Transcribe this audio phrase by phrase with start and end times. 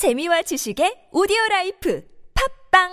[0.00, 2.02] 재미와 지식의 오디오 라이프
[2.32, 2.88] 팝빵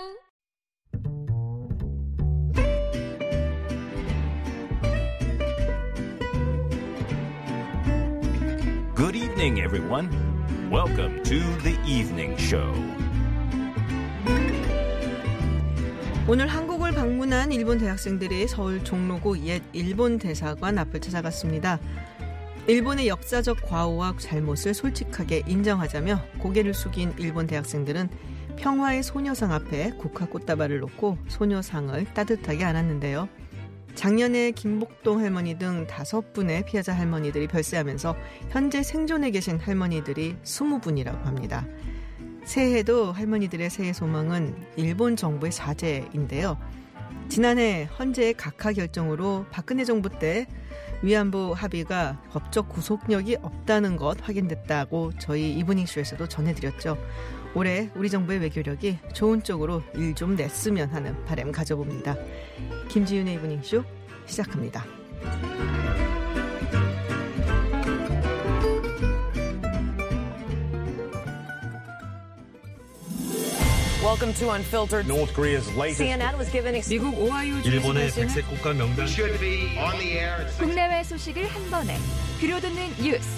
[8.94, 10.10] Good evening, everyone.
[10.70, 12.74] Welcome to the evening show.
[16.28, 21.80] 오늘 한국을 방문한 일본 대학생들이 서울 종로구 옛 일본 대사관 앞을 찾아갔습니다.
[22.68, 28.10] 일본의 역사적 과오와 잘못을 솔직하게 인정하자며 고개를 숙인 일본 대학생들은
[28.58, 33.26] 평화의 소녀상 앞에 국화 꽃다발을 놓고 소녀상을 따뜻하게 안았는데요.
[33.94, 38.14] 작년에 김복동 할머니 등 다섯 분의 피해자 할머니들이 별세하면서
[38.50, 41.66] 현재 생존해 계신 할머니들이 20분이라고 합니다.
[42.44, 46.58] 새해도 할머니들의 새해 소망은 일본 정부의 사죄인데요.
[47.28, 50.46] 지난해 헌재의 각하 결정으로 박근혜 정부 때
[51.02, 56.96] 위안부 합의가 법적 구속력이 없다는 것 확인됐다고 저희 이브닝쇼에서도 전해드렸죠.
[57.54, 62.16] 올해 우리 정부의 외교력이 좋은 쪽으로 일 좀 냈으면 하는 바람 가져봅니다.
[62.88, 63.84] 김지윤의 이브닝쇼
[64.26, 64.84] 시작합니다.
[74.08, 75.06] Welcome to Unfiltered.
[75.06, 79.76] North Korea's latest CNN was given 미국 오하이오 일본의 주지사신 백색 국가 명단 should be
[79.76, 81.94] on the air at 국내외 소식을 한 번에
[82.40, 83.28] 들려듣는 뉴스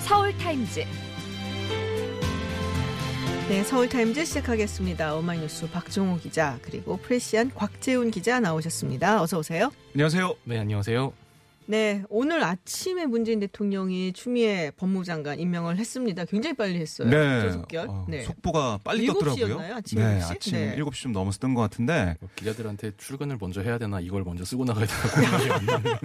[0.00, 0.84] 서울 타임즈
[3.48, 5.14] 네, 서울 타임즈 시작하겠습니다.
[5.14, 9.22] 오마이뉴스 박종호 기자 그리고 프레시안 곽재훈 기자 나오셨습니다.
[9.22, 9.70] 어서 오세요.
[9.94, 10.34] 안녕하세요.
[10.42, 11.12] 네, 안녕하세요.
[11.70, 16.24] 네, 오늘 아침에 문재인 대통령이 추미애 법무장관 임명을 했습니다.
[16.24, 17.10] 굉장히 빨리 했어요.
[17.10, 17.86] 저 속결.
[17.90, 18.22] 어, 네.
[18.22, 19.74] 속보가 빨리 7시 떴더라고요.
[19.74, 20.30] 아침 네, 7시?
[20.30, 20.76] 아침 네.
[20.78, 24.64] 7시 좀 넘어서 뜬 것 같은데 뭐 기자들한테 출근을 먼저 해야 되나 이걸 먼저 쓰고
[24.64, 25.96] 나가야 되나 고민이 안 나는.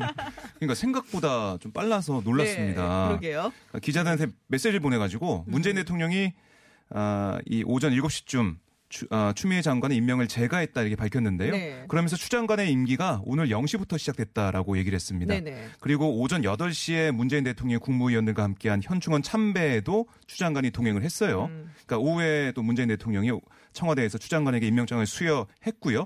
[0.55, 3.07] 그러니까 생각보다 좀 빨라서 네, 놀랐습니다.
[3.07, 3.53] 그러게요.
[3.81, 6.33] 기자들한테 메시지를 보내가지고 문재인 대통령이
[6.89, 8.57] 아, 이 오전 7시쯤
[8.93, 11.51] 추, 아, 추미애 장관의 임명을 제가 했다 이렇게 밝혔는데요.
[11.51, 11.85] 네.
[11.87, 15.33] 그러면서 추 장관의 임기가 오늘 0시부터 시작됐다라고 얘기를 했습니다.
[15.33, 15.69] 네네.
[15.79, 21.45] 그리고 오전 8시에 문재인 대통령이 국무위원들과 함께한 현충원 참배에도 추 장관이 동행을 했어요.
[21.45, 21.71] 음.
[21.87, 23.31] 그러니까 오후에 또 문재인 대통령이
[23.71, 26.05] 청와대에서 추 장관에게 임명장을 수여했고요.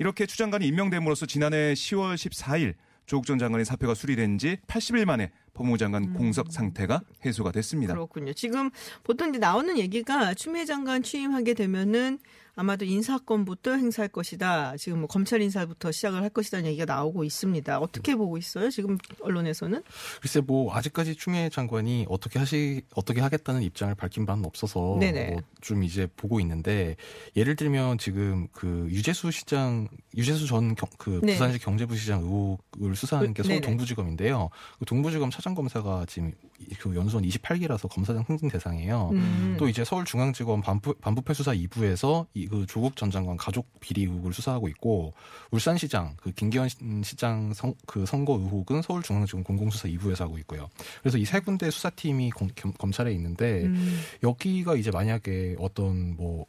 [0.00, 2.74] 이렇게 추 장관이 임명됨으로써 지난해 10월 14일
[3.06, 7.94] 조국 전 장관의 사표가 수리된 지 80일 만에 법무장관 공석 상태가 해소가 됐습니다.
[7.94, 7.96] 음.
[7.96, 8.32] 그렇군요.
[8.34, 8.70] 지금
[9.02, 12.18] 보통 이제 나오는 얘기가 추미애 장관 취임하게 되면은
[12.56, 14.76] 아마도 인사권부터 행사할 것이다.
[14.76, 17.78] 지금 뭐 검찰 인사부터 시작을 할 것이다는 얘기가 나오고 있습니다.
[17.80, 18.70] 어떻게 보고 있어요?
[18.70, 19.82] 지금 언론에서는?
[20.20, 25.30] 글쎄 뭐 아직까지 추미애 장관이 어떻게 하시 어떻게 하겠다는 입장을 밝힌 바는 없어서 네네.
[25.30, 26.96] 뭐좀 이제 보고 있는데
[27.34, 31.32] 예를 들면 지금 그 유재수 시장 유재수 전그 네.
[31.32, 33.66] 부산시 경제부 시장 의혹을 수사하는 게 서울 네네.
[33.66, 34.50] 동부지검인데요.
[34.78, 36.32] 그 동부지검 차장 검사가 지금
[36.80, 39.10] 그 연수원 28기라서 검사장 승진 대상이에요.
[39.12, 39.56] 음.
[39.58, 44.32] 또 이제 서울중앙지검 반부, 반부패 수사 2부에서 이 그 조국 전 장관 가족 비리 의혹을
[44.32, 45.12] 수사하고 있고
[45.50, 46.68] 울산시장 그 김기현
[47.02, 50.70] 시장 선, 그 선거 의혹은 서울중앙지검 공공수사 2부에서 하고 있고요.
[51.02, 54.00] 그래서 이 세 군데 수사팀이 검, 겸- 검찰에 있는데 음.
[54.22, 56.46] 여기가 이제 만약에 어떤 뭐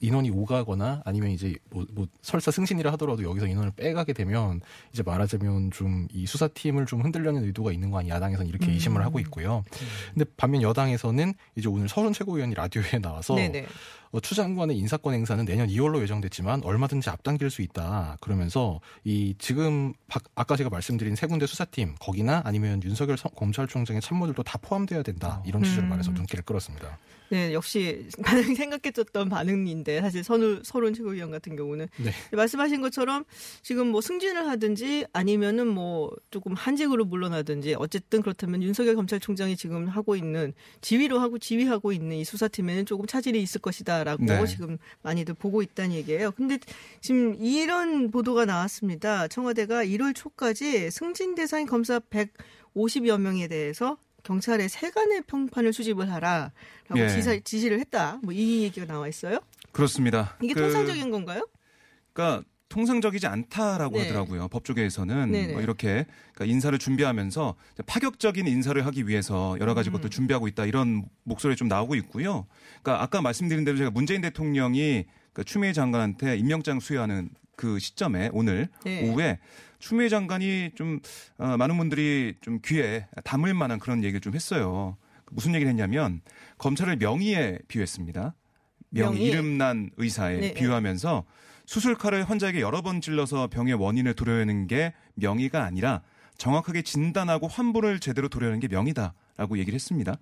[0.00, 4.60] 인원이 오가거나 아니면 이제 뭐, 뭐 설사 승진이라 하더라도 여기서 인원을 빼가게 되면
[4.92, 8.72] 이제 말하자면 좀 이 수사팀을 좀 흔들려는 의도가 있는 거 아니 야당에서는 이렇게 음.
[8.72, 9.64] 의심을 하고 있고요.
[10.14, 13.66] 근데 반면 여당에서는 이제 오늘 서른 최고위원이 라디오에 나와서 네네.
[14.12, 18.16] 어, 추 장관의 인사권 행사는 내년 2월로 예정됐지만 얼마든지 앞당길 수 있다.
[18.20, 24.00] 그러면서 이 지금 박- 아까 제가 말씀드린 세 군데 수사팀 거기나 아니면 윤석열 성- 검찰총장의
[24.00, 25.42] 참모들도 다 포함돼야 된다.
[25.44, 25.88] 이런 취지로 음.
[25.90, 26.96] 말해서 눈길을 끌었습니다.
[27.30, 32.10] 네, 역시 반응 생각했었던 반응인데 사실 선우 서론 최고위원 같은 경우는 네.
[32.32, 33.24] 말씀하신 것처럼
[33.62, 40.16] 지금 뭐 승진을 하든지 아니면은 뭐 조금 한직으로 물러나든지 어쨌든 그렇다면 윤석열 검찰총장이 지금 하고
[40.16, 44.46] 있는 지휘로 하고 지휘하고 있는 이 수사팀에는 조금 차질이 있을 것이다라고 네.
[44.46, 46.30] 지금 많이들 보고 있다는 얘기예요.
[46.32, 46.58] 근데
[47.00, 49.28] 지금 이런 보도가 나왔습니다.
[49.28, 56.50] 청와대가 1월 초까지 승진 대상 검사 150여 명에 대해서 경찰에 세간의 평판을 수집을 하라라고
[56.96, 57.08] 예.
[57.08, 58.18] 지사, 지시를 했다.
[58.22, 59.40] 뭐 이 얘기가 나와 있어요.
[59.72, 60.36] 그렇습니다.
[60.42, 61.46] 이게 그, 통상적인 건가요?
[62.12, 64.02] 그러니까 통상적이지 않다라고 네.
[64.02, 64.48] 하더라고요.
[64.48, 65.52] 법 쪽에서는 네네.
[65.54, 66.04] 뭐 이렇게
[66.34, 67.54] 그러니까 인사를 준비하면서
[67.86, 69.94] 파격적인 인사를 하기 위해서 여러 가지 음.
[69.94, 72.46] 것도 준비하고 있다 이런 목소리 좀 나오고 있고요.
[72.82, 78.68] 그러니까 아까 말씀드린 대로 제가 문재인 대통령이 그 추미애 장관한테 임명장 수여하는 그 시점에 오늘
[78.84, 79.08] 네.
[79.08, 79.38] 오후에
[79.78, 81.00] 추미애 장관이 좀
[81.38, 84.96] 어, 많은 분들이 좀 귀에 담을 만한 그런 얘기를 좀 했어요.
[85.30, 86.20] 무슨 얘기를 했냐면
[86.58, 88.34] 검찰을 명의에 비유했습니다.
[88.90, 89.28] 명의, 명의.
[89.28, 91.24] 이름난 의사에 네, 비유하면서
[91.66, 96.00] 수술칼을 환자에게 여러 번 찔러서 병의 원인을 도려내는 게 명의가 아니라
[96.38, 100.16] 정확하게 진단하고 환부를 제대로 도려내는 게 명의다라고 얘기를 했습니다.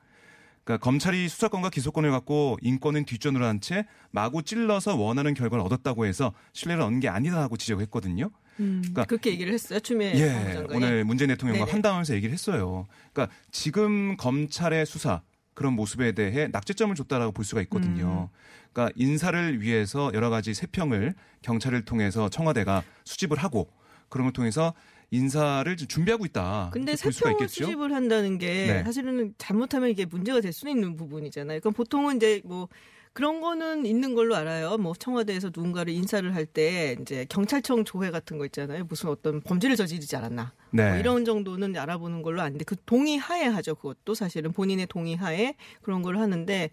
[0.64, 6.32] 그러니까 검찰이 수사권과 기소권을 갖고 인권은 뒷전으로 한 채 마구 찔러서 원하는 결과를 얻었다고 해서
[6.52, 8.30] 신뢰를 얻는 게 아니다라고 지적했거든요.
[8.60, 9.80] 음, 그러니까 그렇게 얘기를 했어요.
[9.80, 10.76] 추미애 예, 법무장관이.
[10.76, 11.72] 오늘 문재인 대통령과 네네.
[11.72, 12.86] 환담하면서 얘기를 했어요.
[13.12, 15.22] 그러니까 지금 검찰의 수사
[15.54, 18.28] 그런 모습에 대해 낙제점을 줬다라고 볼 수가 있거든요.
[18.32, 18.36] 음.
[18.72, 23.70] 그러니까 인사를 위해서 여러 가지 세평을 경찰을 통해서 청와대가 수집을 하고
[24.08, 24.74] 그런 걸 통해서
[25.10, 26.70] 인사를 좀 준비하고 있다.
[26.72, 27.48] 근데 있겠죠.
[27.48, 28.84] 수집을 한다는 게 네.
[28.84, 31.60] 사실은 잘못하면 이게 문제가 될 수는 있는 부분이잖아요.
[31.60, 32.68] 그럼 보통은 이제 뭐
[33.16, 34.76] 그런 거는 있는 걸로 알아요.
[34.76, 38.84] 뭐 청와대에서 누군가를 인사를 할 때 이제 경찰청 조회 같은 거 있잖아요.
[38.84, 40.52] 무슨 어떤 범죄를 저지르지 않았나.
[40.70, 40.90] 네.
[40.90, 43.74] 뭐 이런 정도는 알아보는 걸로 아는데 그 동의 하에 하죠.
[43.74, 46.68] 그것도 사실은 본인의 동의 하에 그런 걸 하는데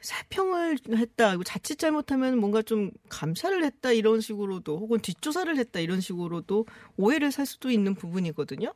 [0.00, 1.28] 세평을 했다.
[1.28, 6.64] 그리고 자칫 잘못하면 뭔가 좀 감찰을 했다 이런 식으로도 혹은 뒷조사를 했다 이런 식으로도
[6.96, 8.72] 오해를 살 수도 있는 부분이거든요.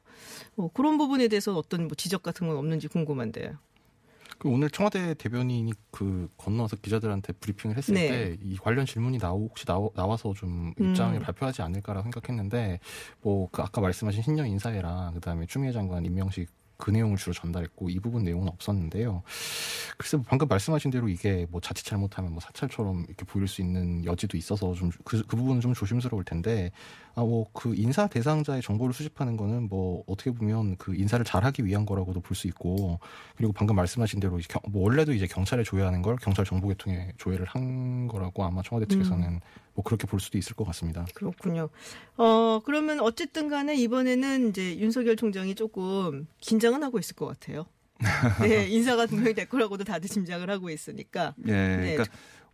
[0.58, 3.56] 어, 그런 부분에 대해서 어떤 뭐 지적 같은 건 없는지 궁금한데요.
[4.38, 8.36] 그 오늘 청와대 대변인이 그 건너서 기자들한테 브리핑을 했을 네.
[8.36, 10.90] 때이 관련 질문이 나오 혹시 나오, 나와서 좀 음.
[10.90, 12.80] 입장을 발표하지 않을까라고 생각했는데
[13.22, 17.98] 뭐 그 아까 말씀하신 신년 인사회랑 그다음에 추미애 장관 임명식 그 내용을 주로 전달했고 이
[18.00, 19.22] 부분 내용은 없었는데요.
[19.96, 24.04] 글쎄 뭐 방금 말씀하신 대로 이게 뭐 자칫 잘못하면 뭐 사찰처럼 이렇게 보일 수 있는
[24.04, 26.70] 여지도 있어서 좀그 그 부분은 좀 조심스러울 텐데
[27.14, 31.86] 아 뭐 그 인사 대상자의 정보를 수집하는 거는 뭐 어떻게 보면 그 인사를 잘하기 위한
[31.86, 32.98] 거라고도 볼 수 있고
[33.36, 37.46] 그리고 방금 말씀하신 대로 이제 경- 뭐 원래도 이제 경찰에 조회하는 걸 경찰 정보계통에 조회를
[37.46, 39.40] 한 거라고 아마 청와대 측에서는
[39.74, 41.06] 뭐 그렇게 볼 수도 있을 것 같습니다.
[41.14, 41.68] 그렇군요.
[42.18, 47.66] 어, 그러면 어쨌든 간에 이번에는 이제 윤석열 총장이 조금 긴장 은 하고 있을 것 같아요.
[48.42, 51.34] 네, 인사가 분명히 될 거라고도 다들 짐작을 하고 있으니까.
[51.46, 51.76] 예, 네.
[51.94, 52.04] 그러니까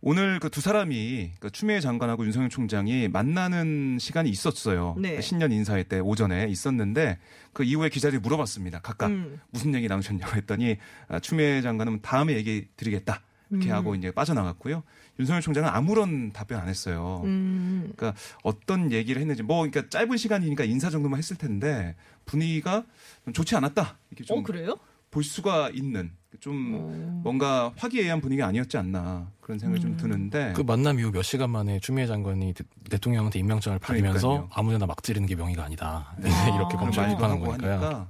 [0.05, 4.95] 오늘 그 두 사람이 그러니까 추미애 장관하고 윤석열 총장이 만나는 시간이 있었어요.
[4.99, 5.21] 네.
[5.21, 7.17] 신년 인사회 때 오전에 있었는데
[7.53, 8.81] 그 이후에 기자들이 물어봤습니다.
[8.81, 9.39] 각각 음.
[9.51, 10.77] 무슨 얘기 나누셨냐고 했더니
[11.07, 13.73] 아, 추미애 장관은 다음에 얘기 드리겠다 이렇게 음.
[13.73, 14.83] 하고 이제 빠져나갔고요.
[15.19, 17.21] 윤석열 총장은 아무런 답변 안 했어요.
[17.25, 17.91] 음.
[17.95, 21.95] 그러니까 어떤 얘기를 했는지 뭐 그러니까 짧은 시간이니까 인사 정도만 했을 텐데
[22.25, 22.83] 분위기가
[23.25, 24.77] 좀 좋지 않았다 이렇게 좀 어, 그래요?
[25.11, 27.21] 볼 수가 있는 좀 어.
[27.23, 29.97] 뭔가 화기애애한 분위기 아니었지 않나 그런 생각이 좀 음.
[29.97, 34.49] 드는데 그 만남 이후 몇 시간 만에 추미애 장관이 대, 대통령한테 임명장을 받으면서 그러니까요.
[34.51, 36.15] 아무데나 막 지르는 게 명의가 아니다.
[36.17, 36.49] 네, 아.
[36.55, 38.07] 이렇게 검찰 비판한 거니까요.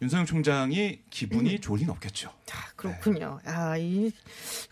[0.00, 1.60] 윤석열 총장이 기분이 음.
[1.60, 2.30] 좋을 리는 없겠죠.
[2.52, 3.40] 아, 그렇군요.
[3.44, 4.12] 아, 이,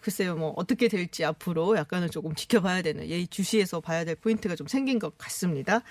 [0.00, 4.68] 글쎄요, 뭐, 어떻게 될지 앞으로 약간은 조금 지켜봐야 되는, 이 주시에서 봐야 될 포인트가 좀
[4.68, 5.82] 생긴 것 같습니다.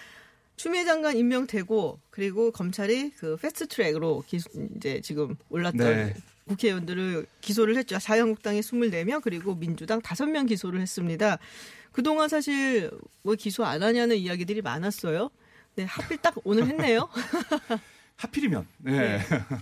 [0.56, 4.40] 추미애 장관 임명되고, 그리고 검찰이 그 패스트 트랙으로 기,
[4.78, 6.14] 이제 지금 올랐던 네.
[6.48, 8.00] 국회의원들을 기소를 했죠.
[8.00, 11.40] 자유한국당이 24명, 그리고 민주당 5명 기소를 했습니다.
[11.92, 12.90] 그동안 사실
[13.22, 15.30] 뭐 기소 안 하냐는 이야기들이 많았어요.
[15.76, 17.10] 네, 하필 딱 오늘 했네요.
[18.18, 19.20] 하필이면 네.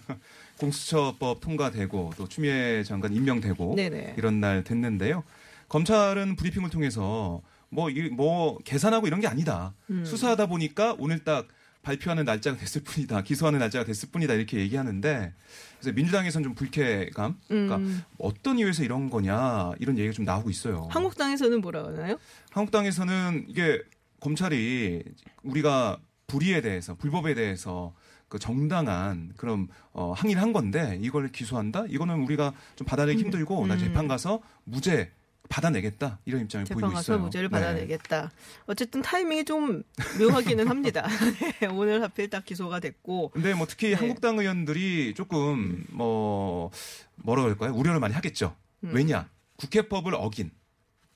[0.59, 4.15] 공수처법 통과되고 또 추미애 장관 임명되고 네네.
[4.17, 5.23] 이런 날 됐는데요.
[5.69, 9.73] 검찰은 브리핑을 통해서 뭐, 이, 뭐 계산하고 이런 게 아니다.
[9.89, 10.05] 음.
[10.05, 11.47] 수사하다 보니까 오늘 딱
[11.81, 13.23] 발표하는 날짜가 됐을 뿐이다.
[13.23, 14.35] 기소하는 날짜가 됐을 뿐이다.
[14.35, 15.33] 이렇게 얘기하는데
[15.79, 17.37] 그래서 민주당에서는 좀 불쾌감.
[17.47, 18.03] 그러니까 음.
[18.19, 20.87] 어떤 이유에서 이런 거냐 이런 얘기가 좀 나오고 있어요.
[20.91, 22.17] 한국당에서는 뭐라 하나요?
[22.51, 23.81] 한국당에서는 이게
[24.21, 25.03] 검찰이
[25.43, 27.93] 우리가 불의에 대해서 불법에 대해서
[28.33, 31.85] 그 정당한 그런 어, 항의를 한 건데 이걸 기소한다?
[31.87, 33.79] 이거는 우리가 좀 받아내기 힘들고 나 음.
[33.79, 35.11] 재판 가서 무죄
[35.49, 37.25] 받아내겠다 이런 입장을 재판 보이고 가서 있어요.
[37.25, 37.51] 무죄를 네.
[37.51, 38.31] 받아내겠다.
[38.65, 39.83] 어쨌든 타이밍이 좀
[40.17, 41.05] 묘하기는 합니다.
[41.61, 43.29] 네, 오늘 하필 딱 기소가 됐고.
[43.29, 43.93] 근데 뭐 특히 네.
[43.93, 46.71] 한국당 의원들이 조금 뭐
[47.17, 47.75] 뭐라 그럴까요?
[47.75, 48.55] 우려를 많이 하겠죠.
[48.83, 48.95] 음.
[48.95, 49.29] 왜냐?
[49.57, 50.49] 국회법을 어긴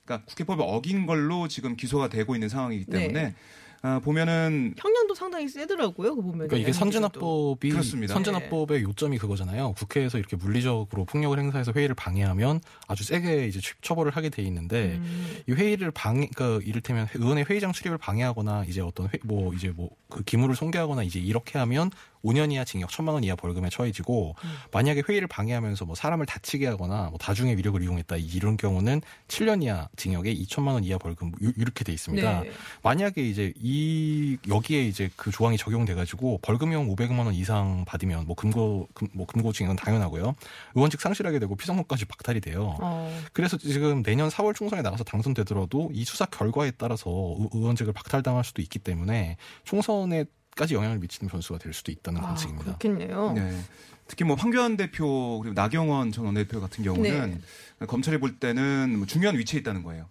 [0.05, 3.35] 그러니까 국회법을 어긴 걸로 지금 기소가 되고 있는 상황이기 때문에 네.
[3.83, 6.15] 아, 보면은 형량도 상당히 세더라고요.
[6.15, 6.47] 그 보면.
[6.47, 8.13] 그러니까 이게 선진화법이 그렇습니다.
[8.13, 9.73] 선진화법의 요점이 그거잖아요.
[9.73, 14.95] 국회에서 이렇게 물리적으로 폭력을 행사해서 회의를 방해하면 아주 세게 이제 처- 처벌을 하게 돼 있는데
[14.99, 15.37] 음.
[15.47, 19.89] 이 회의를 방해, 그러니까 이를테면 의원의 회의장 출입을 방해하거나 이제 어떤 회, 뭐 이제 뭐
[20.09, 21.91] 그 기물을 손괴하거나 이제 이렇게 하면
[22.23, 24.49] 5년 이하 징역, 1천만 원 이하 벌금에 처해지고 음.
[24.71, 29.87] 만약에 회의를 방해하면서 뭐 사람을 다치게 하거나 뭐 다중의 위력을 이용했다 이런 경우는 7년 이하
[29.95, 32.41] 징역에 2천만 원 이하 벌금 요- 이렇게 돼 있습니다.
[32.41, 32.51] 네.
[32.83, 38.35] 만약에 이제 이 여기에 이제 그 조항이 적용돼 가지고 벌금형 500만 원 이상 받으면 뭐
[38.35, 40.35] 금고 금, 뭐 금고징역은 당연하고요.
[40.75, 42.75] 의원직 상실하게 되고 피선거까지 박탈이 돼요.
[42.81, 43.17] 어.
[43.33, 48.61] 그래서 지금 내년 4월 총선에 나가서 당선되더라도 이 수사 결과에 따라서 의- 의원직을 박탈당할 수도
[48.61, 50.25] 있기 때문에 총선에
[50.57, 52.63] 까지 영향을 미치는 변수가 될 수도 있다는 아, 관측입니다.
[52.77, 53.33] 그렇겠네요.
[53.33, 53.61] 네.
[54.07, 57.41] 특히 뭐 황교안 대표 그리고 나경원 전 원내대표 같은 경우는
[57.87, 60.07] 검찰이 볼 때는 뭐 중요한 위치에 있다는 거예요.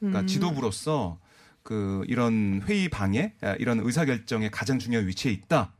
[0.00, 0.26] 그러니까 음.
[0.26, 1.18] 지도부로서
[1.62, 5.72] 그 이런 회의 방해, 아, 이런 의사 결정에 가장 중요한 위치에 있다.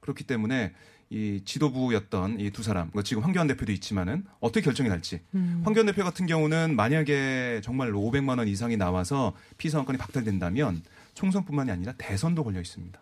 [0.00, 0.72] 그렇기 때문에
[1.10, 5.20] 이 지도부였던 이 두 사람, 뭐 지금 황교안 대표도 있지만은 어떻게 결정이 날지.
[5.34, 5.62] 음.
[5.64, 10.82] 황교안 대표 같은 경우는 만약에 정말로 500만 원 이상이 나와서 피선거권이 박탈된다면
[11.14, 12.98] 총선뿐만이 아니라 대선도 걸려 있습니다.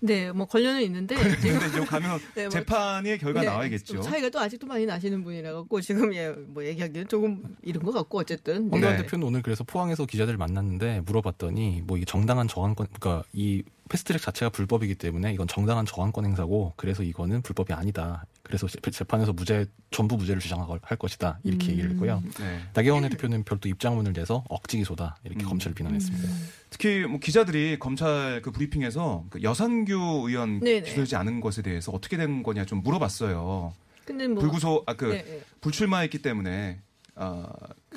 [0.00, 3.94] 네, 뭐 관련은 있는데 근데 이제 가면 네, 뭐- 재판의 결과 네, 나와야겠죠.
[3.94, 7.92] 좀 차이가 또 아직도 많이 나시는 분이라 갖고 지금 예, 뭐 얘기하기는 조금 이른 것
[7.92, 9.02] 같고 어쨌든 황교안 네.
[9.02, 14.50] 대표는 오늘 그래서 포항에서 기자들 만났는데 물어봤더니 뭐 이게 정당한 저항권 그러니까 이 패스트트랙 자체가
[14.50, 18.24] 불법이기 때문에 이건 정당한 저항권 행사고 그래서 이거는 불법이 아니다.
[18.42, 22.22] 그래서 재- 재판에서 무죄 전부 무죄를 주장할 것이다 이렇게 얘기를 했고요.
[22.38, 22.60] 네.
[22.74, 25.48] 나경원 대표는 별도 입장문을 내서 억지 기소다 이렇게 음.
[25.50, 26.28] 검찰을 비난했습니다.
[26.70, 30.82] 특히 뭐 기자들이 검찰 그 브리핑에서 그 여상규 의원 네네.
[30.82, 33.74] 기소되지 않은 것에 대해서 어떻게 된 거냐 좀 물어봤어요.
[34.04, 35.42] 근데 뭐 불구소 아그 네, 네.
[35.60, 36.80] 불출마했기 때문에
[37.16, 37.46] 어,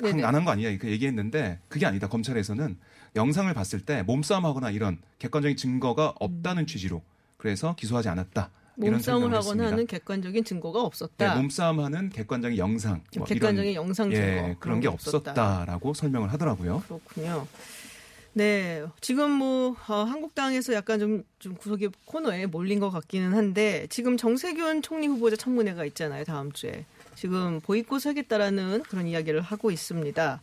[0.00, 0.22] 네네.
[0.22, 2.08] 안한 거 아니냐 그 얘기했는데 그게 아니다.
[2.08, 2.78] 검찰에서는
[3.16, 7.02] 영상을 봤을 때 몸싸움하거나 이런 객관적인 증거가 없다는 취지로
[7.36, 8.50] 그래서 기소하지 않았다.
[8.76, 9.66] 몸싸움을 하거나.
[9.66, 11.34] 하는 객관적인 증거가 네, 없었다.
[11.34, 16.82] 몸싸움하는 객관적인 영상, 뭐 객관적인 이런, 영상 증거 예, 그런 게 없었다라고 설명을 하더라고요.
[16.86, 17.46] 그렇군요.
[18.34, 24.16] 네, 지금 뭐 어, 한국당에서 약간 좀, 좀 구석의 코너에 몰린 것 같기는 한데 지금
[24.16, 26.84] 정세균 총리 후보자 청문회가 있잖아요 다음 주에
[27.16, 30.40] 지금 보이콧 하겠다라는 그런 이야기를 하고 있습니다.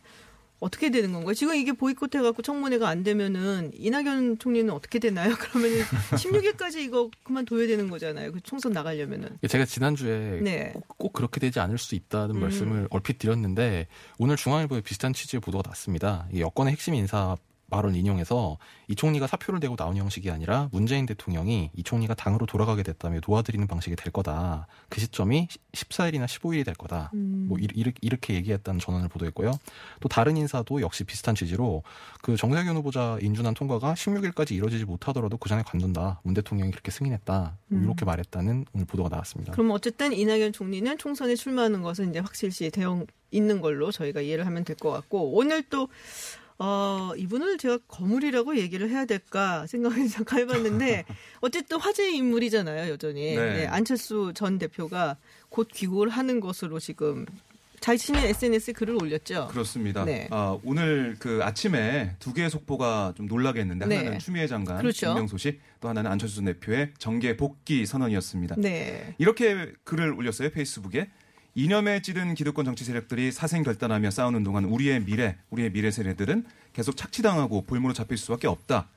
[0.58, 1.34] 어떻게 되는 건가요?
[1.34, 5.34] 지금 이게 보이콧 해갖고 청문회가 안 되면은 이낙연 총리는 어떻게 되나요?
[5.38, 5.82] 그러면은
[6.12, 8.32] 16일까지 이거 그만둬야 되는 거잖아요.
[8.32, 9.38] 그 총선 나가려면은.
[9.46, 10.72] 제가 지난주에 네.
[10.74, 12.40] 꼭, 꼭 그렇게 되지 않을 수 있다는 음.
[12.40, 13.86] 말씀을 얼핏 드렸는데
[14.18, 16.26] 오늘 중앙일보에 비슷한 취지의 보도가 났습니다.
[16.32, 17.36] 이 여권의 핵심 인사
[17.68, 18.58] 발언 인용해서
[18.88, 23.66] 이 총리가 사표를 대고 나온 형식이 아니라 문재인 대통령이 이 총리가 당으로 돌아가게 됐다며 도와드리는
[23.66, 24.68] 방식이 될 거다.
[24.88, 27.10] 그 시점이 14일이나 15일이 될 거다.
[27.14, 27.46] 음.
[27.48, 29.52] 뭐 이렇게, 얘기했다는 전언을 보도했고요.
[30.00, 31.82] 또 다른 인사도 역시 비슷한 취지로
[32.22, 36.20] 그 정세균 후보자 인준안 통과가 16일까지 이루어지지 못하더라도 그 전에 관둔다.
[36.22, 37.58] 문 대통령이 그렇게 승인했다.
[37.68, 37.84] 뭐 음.
[37.84, 39.52] 이렇게 말했다는 오늘 보도가 나왔습니다.
[39.52, 44.64] 그럼 어쨌든 이낙연 총리는 총선에 출마하는 것은 이제 확실시 되어 있는 걸로 저희가 이해를 하면
[44.64, 45.88] 될 것 같고 오늘 또
[46.58, 51.04] 어, 이분을 제가 거물이라고 얘기를 해야 될까 생각을 잠깐 해봤는데
[51.40, 53.56] 어쨌든 화제의 인물이잖아요 여전히 네.
[53.56, 55.16] 네, 안철수 전 대표가
[55.48, 57.26] 곧 귀국을 하는 것으로 지금
[57.80, 59.48] 자신의 SNS에 글을 올렸죠.
[59.50, 60.04] 그렇습니다.
[60.04, 60.26] 네.
[60.30, 63.96] 아, 오늘 그 아침에 두 개의 속보가 좀 놀라게 했는데 네.
[63.98, 65.10] 하나는 추미애 장관 그렇죠.
[65.10, 68.56] 임명 소식, 또 하나는 안철수 전 대표의 정계 복귀 선언이었습니다.
[68.58, 69.14] 네.
[69.18, 71.10] 이렇게 글을 올렸어요 페이스북에.
[71.60, 76.44] 이념에 찌든 기득권 정치 세력들이 사생 결단하며 싸우는 동안 우리의 미래, 우리의 미래 세대들은
[76.74, 78.88] 계속 착취당하고 볼모로 잡힐 수밖에 없다.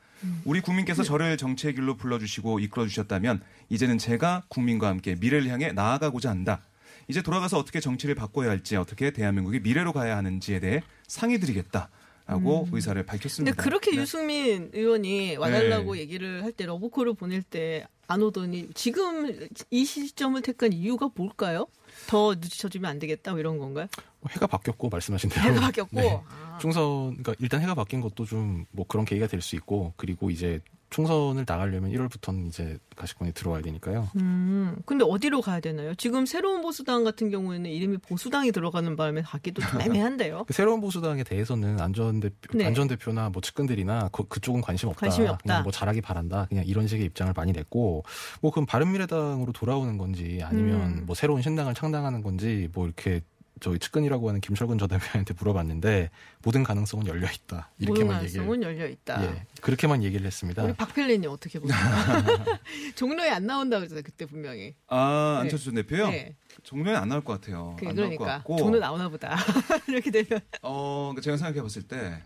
[0.43, 6.29] 우리 국민께서 저를 정치의 길로 불러주시고 이끌어 주셨다면 이제는 제가 국민과 함께 미래를 향해 나아가고자
[6.29, 6.61] 한다.
[7.07, 11.89] 이제 돌아가서 어떻게 정치를 바꿔야 할지 어떻게 대한민국이 미래로 가야 하는지에 대해 상의드리겠다
[12.27, 13.55] 라고 의사를 밝혔습니다.
[13.55, 14.01] 근데 그렇게 네.
[14.01, 16.01] 유승민 의원이 와달라고 네.
[16.01, 21.67] 얘기를 할 때 러브콜을 보낼 때 안 오더니 지금 이 시점을 택한 이유가 뭘까요?
[22.09, 23.87] 더 늦춰주면 안 되겠다 뭐 이런 건가요?
[24.31, 26.21] 해가 바뀌었고 말씀하신 대로 해가 바뀌었고 네.
[26.27, 26.57] 아.
[26.59, 30.59] 총선 그러니까 일단 해가 바뀐 것도 좀 뭐 그런 계기가 될 수 있고 그리고 이제
[30.89, 34.09] 총선을 나가려면 1월부터는 이제 가시권에 들어와야 되니까요.
[34.15, 35.93] 음, 근데 어디로 가야 되나요?
[35.95, 40.45] 지금 새로운 보수당 같은 경우에는 이름이 보수당이 들어가는 바람에 가기도 좀 애매한데요.
[40.47, 42.65] 그 새로운 보수당에 대해서는 안전 대표 네.
[42.65, 45.01] 안전 대표나 뭐 측근들이나 그, 그쪽은 관심 없다.
[45.01, 45.43] 관심이 없다.
[45.43, 46.47] 그냥 뭐 잘하기 바란다.
[46.49, 48.03] 그냥 이런 식의 입장을 많이 냈고
[48.41, 51.03] 뭐 그럼 바른미래당으로 돌아오는 건지 아니면 음.
[51.05, 53.21] 뭐 새로운 신당을 창당하는 건지 뭐 이렇게
[53.59, 56.09] 저희 측근이라고 하는 김철근 전 대표한테 물어봤는데
[56.43, 57.69] 모든 가능성은 열려 있다.
[57.77, 59.23] 모든 이렇게만 얘기를 가능성은 열려 있다.
[59.23, 60.63] 예, 그렇게만 얘기를 했습니다.
[60.63, 61.77] 우리 박펠린이 어떻게 보세요?
[62.95, 64.75] 종로에 안 나온다 그랬잖아요 그때 분명히.
[64.87, 66.09] 아 안철수 전 대표요.
[66.09, 66.35] 네.
[66.63, 67.75] 종로에 안 나올 것 같아요.
[67.79, 68.57] 그, 안 나올 것 그러니까 같고.
[68.57, 69.37] 종로 나오나 보다.
[69.87, 70.41] 이렇게 되면.
[70.61, 72.21] 어, 제가 생각해 봤을 때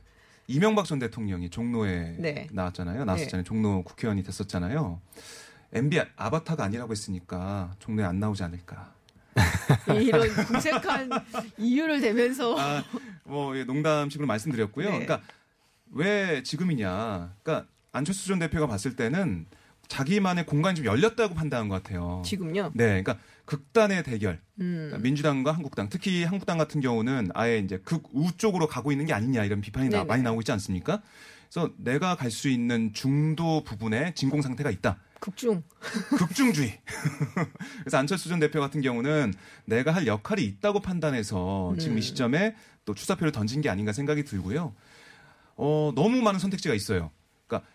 [0.47, 2.47] 이명박 전 대통령이 종로에 네.
[2.51, 3.05] 나왔잖아요.
[3.05, 3.43] 나왔었잖아요.
[3.43, 4.99] 종로 국회의원이 됐었잖아요.
[5.73, 8.93] MB 아바타가 아니라고 했으니까 종로에 안 나오지 않을까.
[10.01, 11.09] 이런 궁색한
[11.57, 12.83] 이유를 대면서 아,
[13.23, 14.85] 뭐 예, 농담식으로 말씀드렸고요.
[14.89, 15.05] 네.
[15.05, 15.21] 그러니까
[15.91, 17.33] 왜 지금이냐.
[17.43, 19.45] 그러니까 안철수 전 대표가 봤을 때는
[19.87, 22.21] 자기만의 공간이 좀 열렸다고 판단한 것 같아요.
[22.25, 22.71] 지금요.
[22.73, 24.39] 네, 그러니까 극단의 대결.
[24.59, 24.87] 음.
[24.87, 29.43] 그러니까 민주당과 한국당, 특히 한국당 같은 경우는 아예 이제 극우 쪽으로 가고 있는 게 아니냐
[29.43, 30.05] 이런 비판이 나-.
[30.05, 31.01] 많이 나오고 있지 않습니까?
[31.51, 34.97] 그래서 내가 갈 수 있는 중도 부분에 진공 상태가 있다.
[35.23, 35.63] 극중.
[36.17, 36.81] 극중주의.
[37.79, 39.33] 그래서 안철수 전 대표 같은 경우는
[39.65, 41.99] 내가 할 역할이 있다고 판단해서 지금 음.
[41.99, 44.75] 이 시점에 또 추사표를 던진 게 아닌가 생각이 들고요.
[45.55, 47.09] 어, 너무 많은 선택지가 있어요.
[47.47, 47.69] 그러니까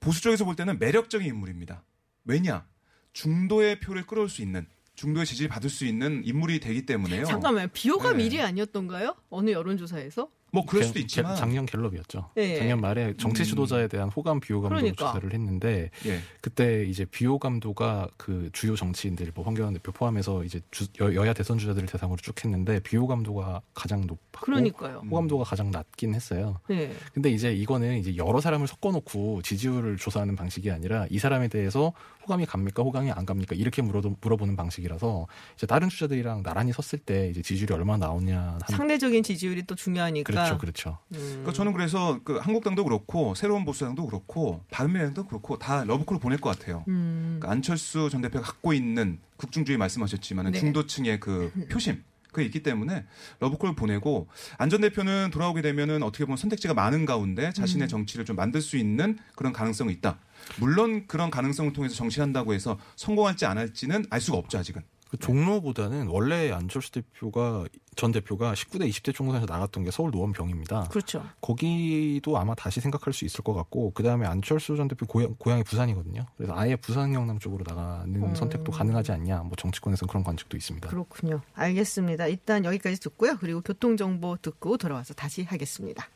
[0.00, 1.84] 보수 쪽에서 볼 때는 매력적인 인물입니다.
[2.24, 2.66] 왜냐?
[3.12, 7.26] 중도의 표를 끌어올 수 있는 중도의 지지를 받을 수 있는 인물이 되기 때문에요.
[7.26, 7.68] 잠깐만요.
[7.72, 8.24] 비호가 네.
[8.24, 9.14] 미리 아니었던가요?
[9.30, 10.28] 어느 여론조사에서?
[10.54, 12.28] 뭐 그럴 갤- 수도 갤- 있지만 작년 갤럽이었죠.
[12.36, 12.58] 예.
[12.58, 13.44] 작년 말에 정치 음.
[13.44, 15.06] 지도자에 대한 호감 비호감도 그러니까.
[15.06, 16.20] 조사를 했는데 예.
[16.42, 21.56] 그때 이제 비호감도가 그 주요 정치인들 뭐 황교안 대표 포함해서 이제 주- 여, 여야 대선
[21.56, 25.02] 주자들을 대상으로 쭉 했는데 비호감도가 가장 높고 그러니까요.
[25.10, 26.60] 호감도가 가장 낮긴 했어요.
[26.68, 26.92] 네.
[27.14, 31.94] 근데 이제 이거는 이제 여러 사람을 섞어놓고 지지율을 조사하는 방식이 아니라 이 사람에 대해서
[32.24, 37.30] 호감이 갑니까 호감이 안 갑니까 이렇게 물어 물어보는 방식이라서 이제 다른 주자들이랑 나란히 섰을 때
[37.30, 40.30] 이제 지지율이 얼마나 나오냐 하는 상대적인 지지율이 또 중요하니까.
[40.30, 40.98] 그렇죠 그렇죠.
[41.12, 41.18] 음.
[41.18, 46.56] 그러니까 저는 그래서 그 한국당도 그렇고 새로운 보수당도 그렇고 바른미래당도 그렇고 다 러브콜을 보낼 것
[46.56, 46.84] 같아요.
[46.88, 47.38] 음.
[47.38, 50.58] 그러니까 안철수 전 대표가 갖고 있는 국중주의 말씀하셨지만 네.
[50.58, 53.04] 중도층의 그 표심 그게 있기 때문에
[53.40, 54.26] 러브콜 보내고
[54.58, 57.52] 안전 대표는 돌아오게 되면은 어떻게 보면 선택지가 많은 가운데 음.
[57.52, 60.18] 자신의 정치를 좀 만들 수 있는 그런 가능성이 있다.
[60.58, 64.82] 물론 그런 가능성을 통해서 정치한다고 해서 성공할지 안 할지는 알 수가 없죠 아직은.
[65.12, 67.66] 그 종로보다는 원래 안철수 대표가
[67.96, 70.84] 전 대표가 19대 20대 총선에서 나갔던 게 서울 노원병입니다.
[70.84, 71.22] 그렇죠.
[71.42, 75.64] 거기도 아마 다시 생각할 수 있을 것 같고 그 다음에 안철수 전 대표 고향, 고향이
[75.64, 76.24] 부산이거든요.
[76.38, 78.34] 그래서 아예 부산 영남 쪽으로 나가는 음.
[78.34, 79.40] 선택도 가능하지 않냐.
[79.40, 80.88] 뭐 정치권에서는 그런 관측도 있습니다.
[80.88, 81.42] 그렇군요.
[81.52, 82.28] 알겠습니다.
[82.28, 83.36] 일단 여기까지 듣고요.
[83.38, 86.08] 그리고 교통 정보 듣고 돌아와서 다시 하겠습니다.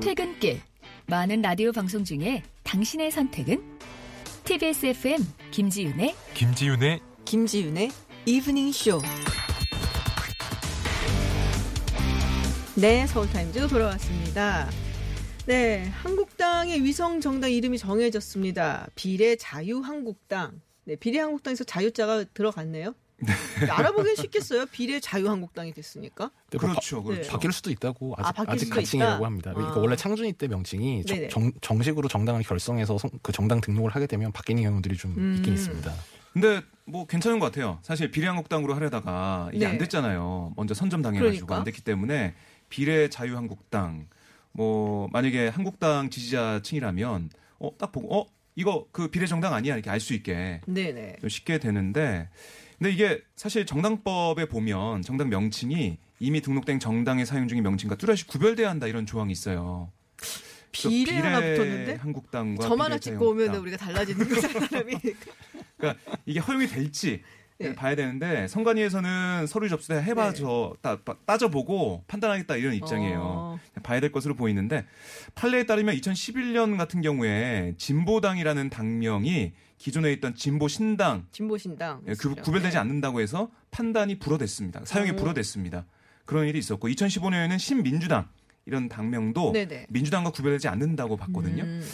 [0.00, 0.60] 퇴근길
[1.08, 3.79] 많은 라디오 방송 중에 당신의 선택은
[4.50, 5.20] TBS FM
[5.52, 7.90] 김지윤의 김지윤의 김지윤의
[8.26, 9.00] 이브닝 쇼.
[12.74, 14.68] 네, 서울타임즈 돌아왔습니다.
[15.46, 18.88] 네, 한국당의 위성 정당 이름이 정해졌습니다.
[18.96, 20.60] 비례 자유한국당.
[20.82, 22.96] 네, 비례한국당에서 자유자가 들어갔네요.
[23.68, 24.66] 알아보긴 쉽겠어요.
[24.66, 26.30] 비례 자유한국당이 됐으니까.
[26.50, 27.02] 근데 뭐 그렇죠, 네.
[27.04, 27.26] 그렇죠.
[27.28, 28.32] 바, 바뀔 수도 있다고 아직, 아,
[28.64, 29.26] 수도 가칭이라고 있다?
[29.26, 29.50] 합니다.
[29.50, 29.54] 아.
[29.54, 31.04] 그러니까 원래 창준이 때 명칭이.
[31.04, 35.34] 정, 정, 식으로 정당을 결성해서 성- 그 정당 등록을 하게 되면 바뀌는 경우들이 좀 음.
[35.36, 35.92] 있긴 있습니다.
[36.32, 37.78] 근데 뭐 괜찮은 것 같아요.
[37.82, 39.72] 사실 비례한국당으로 하려다가 이게 네.
[39.72, 40.52] 안 됐잖아요.
[40.56, 41.56] 먼저 선점 당해가지고 그러니까.
[41.56, 42.34] 안 됐기 때문에
[42.68, 44.06] 비례 자유한국당
[44.52, 50.00] 뭐 만약에 한국당 지지자층이라면 어 딱 보고 어 이거 그 비례 정당 아니야 이렇게 알
[50.00, 51.16] 수 있게 네네.
[51.20, 52.28] 좀 쉽게 되는데
[52.80, 58.70] 근데 이게 사실 정당법에 보면 정당 명칭이 이미 등록된 정당에 사용 중인 명칭과 뚜렷이 구별돼야
[58.70, 59.92] 한다 이런 조항이 있어요.
[60.72, 61.96] 비례 하나 붙었는데?
[61.96, 63.54] 한국당과 점 하나 찍고 오면.
[63.54, 64.94] 우리가 달라지는 거잖아, 사람이.
[65.76, 67.22] 그러니까 이게 허용이 될지
[67.58, 67.74] 네.
[67.74, 73.20] 봐야 되는데 선관위에서는 서류 접수대 해봐서 따, 따져보고 판단하겠다 이런 입장이에요.
[73.22, 74.86] 어, 봐야 될 것으로 보이는데
[75.34, 82.02] 판례에 따르면 2011년 같은 경우에 진보당이라는 당명이 기존에 있던 진보 신당 진보 신당.
[82.06, 82.34] 예, 그.
[82.34, 82.78] 구별되지 네.
[82.78, 84.82] 않는다고 해서 판단이 불어댔습니다.
[84.84, 85.16] 사용이 오.
[85.16, 85.86] 불어댔습니다.
[86.26, 88.28] 그런 일이 있었고 2015년에는 신민주당
[88.66, 89.86] 이런 당명도 네네.
[89.88, 91.64] 민주당과 구별되지 않는다고 봤거든요.
[91.64, 91.84] 음.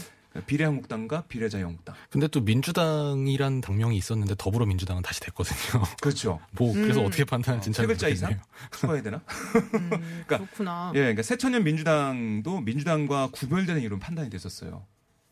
[0.46, 1.94] 비례한국당과 비례자유한국당.
[2.10, 5.82] 근데 또 민주당이란 당명이 있었는데 더불어민주당은 다시 됐거든요.
[6.02, 6.40] 그렇죠.
[6.52, 7.06] 뭐 그래서 음.
[7.06, 8.42] 어떻게 판단할지는 세잘 모르겠네요.
[8.72, 9.22] 추가해야 되나?
[9.74, 9.90] 음,
[10.26, 10.92] 그렇구나.
[10.94, 14.84] 예, 그러니까 새천년 민주당도 민주당과 구별되는 이름 판단이 됐었어요.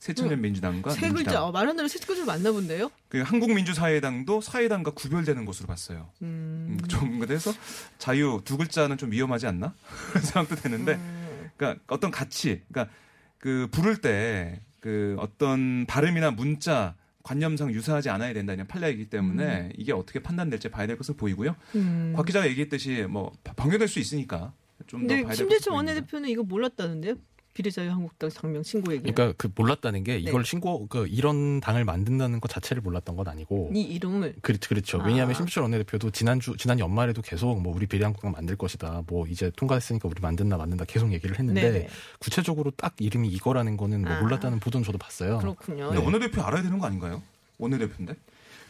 [0.05, 1.15] 새천년 민주당과 세 글자.
[1.15, 1.45] 민주당.
[1.45, 2.91] 어, 말한 대로 세 글자 맞나 본데요?
[3.09, 6.11] 그 한국민주사회당도 사회당과 구별되는 것으로 봤어요.
[6.23, 6.79] 음.
[6.81, 7.53] 음, 좀 그래서
[7.99, 9.75] 자유 두 글자는 좀 위험하지 않나?
[10.11, 11.51] 그런 생각도 되는데, 음.
[11.57, 12.93] 그러니까 어떤 가치, 그러니까
[13.39, 19.95] 그 부를 때 그 어떤 발음이나 문자 관념상 유사하지 않아야 된다 이런 판례이기 때문에 이게
[19.95, 21.57] 어떻게 판단될지 봐야 될 것으로 보이고요.
[21.77, 22.13] 음.
[22.15, 24.53] 곽 기자가 얘기했듯이 뭐 변경될 수 있으니까
[24.87, 25.73] 좀더 근데 봐야 될 심재철.
[25.73, 27.15] 원내대표는 이거 몰랐다는데요?
[27.55, 29.11] 비례자유한국당 당명 신고 얘기.
[29.11, 30.19] 그러니까 그 몰랐다는 게 네.
[30.19, 35.01] 이걸 신고 그 이런 당을 만든다는 것 자체를 몰랐던 건 아니고 이 이름을 그렇죠, 그렇죠.
[35.01, 35.07] 아.
[35.07, 39.05] 왜냐하면 심지어 원내대표도 지난주 지난 연말에도 계속 뭐 우리 비례한국당 만들 것이다.
[39.07, 41.89] 뭐 이제 통과했으니까 우리 만든다 만든다 계속 얘기를 했는데 네네.
[42.19, 44.21] 구체적으로 딱 이름이 이거라는 거는 뭐 아.
[44.21, 45.39] 몰랐다는 보도는 저도 봤어요.
[45.39, 45.87] 그렇군요.
[45.89, 46.05] 근데 네.
[46.05, 47.23] 원내대표 알아야 되는 거 아닌가요?
[47.59, 48.17] 원내대표인데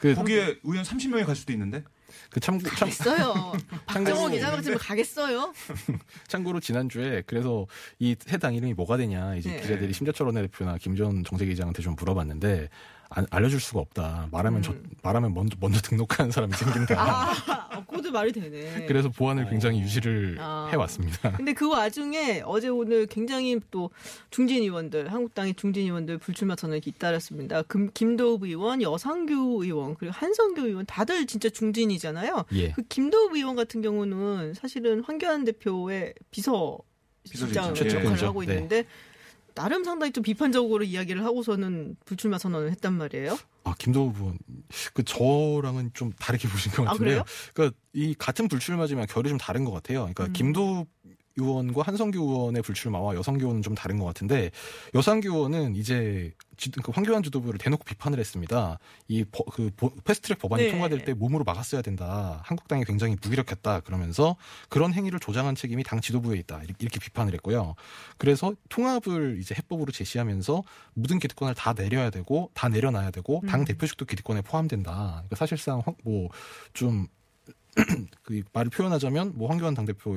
[0.00, 1.82] 그, 거기에 의원 30명이 갈 수도 있는데
[2.30, 3.52] 그 참고 참, 있어요.
[3.86, 5.52] 박정호 참고로- 기자 같으면 가겠어요?
[6.28, 7.66] 참고로 지난주에 그래서
[7.98, 9.60] 이 해당 이름이 뭐가 되냐 이제 네.
[9.60, 12.68] 기자들이 심재철 원내대표나 김전 정세기장한테 좀 물어봤는데
[13.10, 14.28] 안- 알려줄 수가 없다.
[14.32, 14.82] 말하면 저, 음.
[15.02, 16.94] 말하면 먼저 먼저 등록하는 사람이 생긴다.
[17.00, 18.86] 아, 어, 코드 말이 되네.
[18.86, 20.68] 그래서 보안을 굉장히 유지를 아.
[20.72, 21.32] 해왔습니다.
[21.36, 23.90] 근데 그 와중에 어제 오늘 굉장히 또
[24.30, 27.62] 중진 의원들, 한국당의 중진 의원들 불출마 선언이 잇따랐습니다.
[27.62, 32.44] 금, 김도읍 의원, 여상규 의원, 그리고 한성규 의원 다들 진짜 중진이잖아요.
[32.54, 32.72] 예.
[32.72, 36.78] 그 김도읍 의원 같은 경우는 사실은 황교안 대표의 비서
[37.24, 38.04] 실장 비서실장.
[38.04, 38.28] 역할을.
[38.28, 38.52] 하고 네.
[38.54, 38.84] 있는데
[39.54, 43.38] 나름 상당히 좀 비판적으로 이야기를 하고서는 불출마 선언을 했단 말이에요.
[43.64, 44.38] 아 김도우 의원
[44.92, 47.22] 그 저랑은 좀 다르게 보신 것 아, 같은데요.
[47.22, 47.24] 그래요?
[47.54, 50.00] 그러니까 이 같은 불출마지만 결이 좀 다른 것 같아요.
[50.00, 50.32] 그러니까 음.
[50.32, 50.86] 김도우
[51.36, 54.50] 의원과 한성규 의원의 불출마와 여성규 의원은 좀 다른 것 같은데
[54.94, 58.78] 여성규 의원은 이제 지- 그 황교안 지도부를 대놓고 비판을 했습니다.
[59.08, 59.70] 이 그
[60.04, 60.70] 패스트트랙 법안이 네.
[60.70, 62.40] 통과될 때 몸으로 막았어야 된다.
[62.44, 63.80] 한국당이 굉장히 무기력했다.
[63.80, 64.36] 그러면서
[64.68, 66.58] 그런 행위를 조장한 책임이 당 지도부에 있다.
[66.62, 67.74] 이렇게, 이렇게 비판을 했고요.
[68.18, 70.62] 그래서 통합을 이제 해법으로 제시하면서
[70.94, 73.64] 모든 기득권을 다 내려야 되고 다 내려놔야 되고 당 음.
[73.64, 74.92] 대표직도 기득권에 포함된다.
[75.26, 77.08] 그러니까 사실상 뭐좀
[78.22, 80.16] 그 말을 표현하자면 뭐 황교안 당대표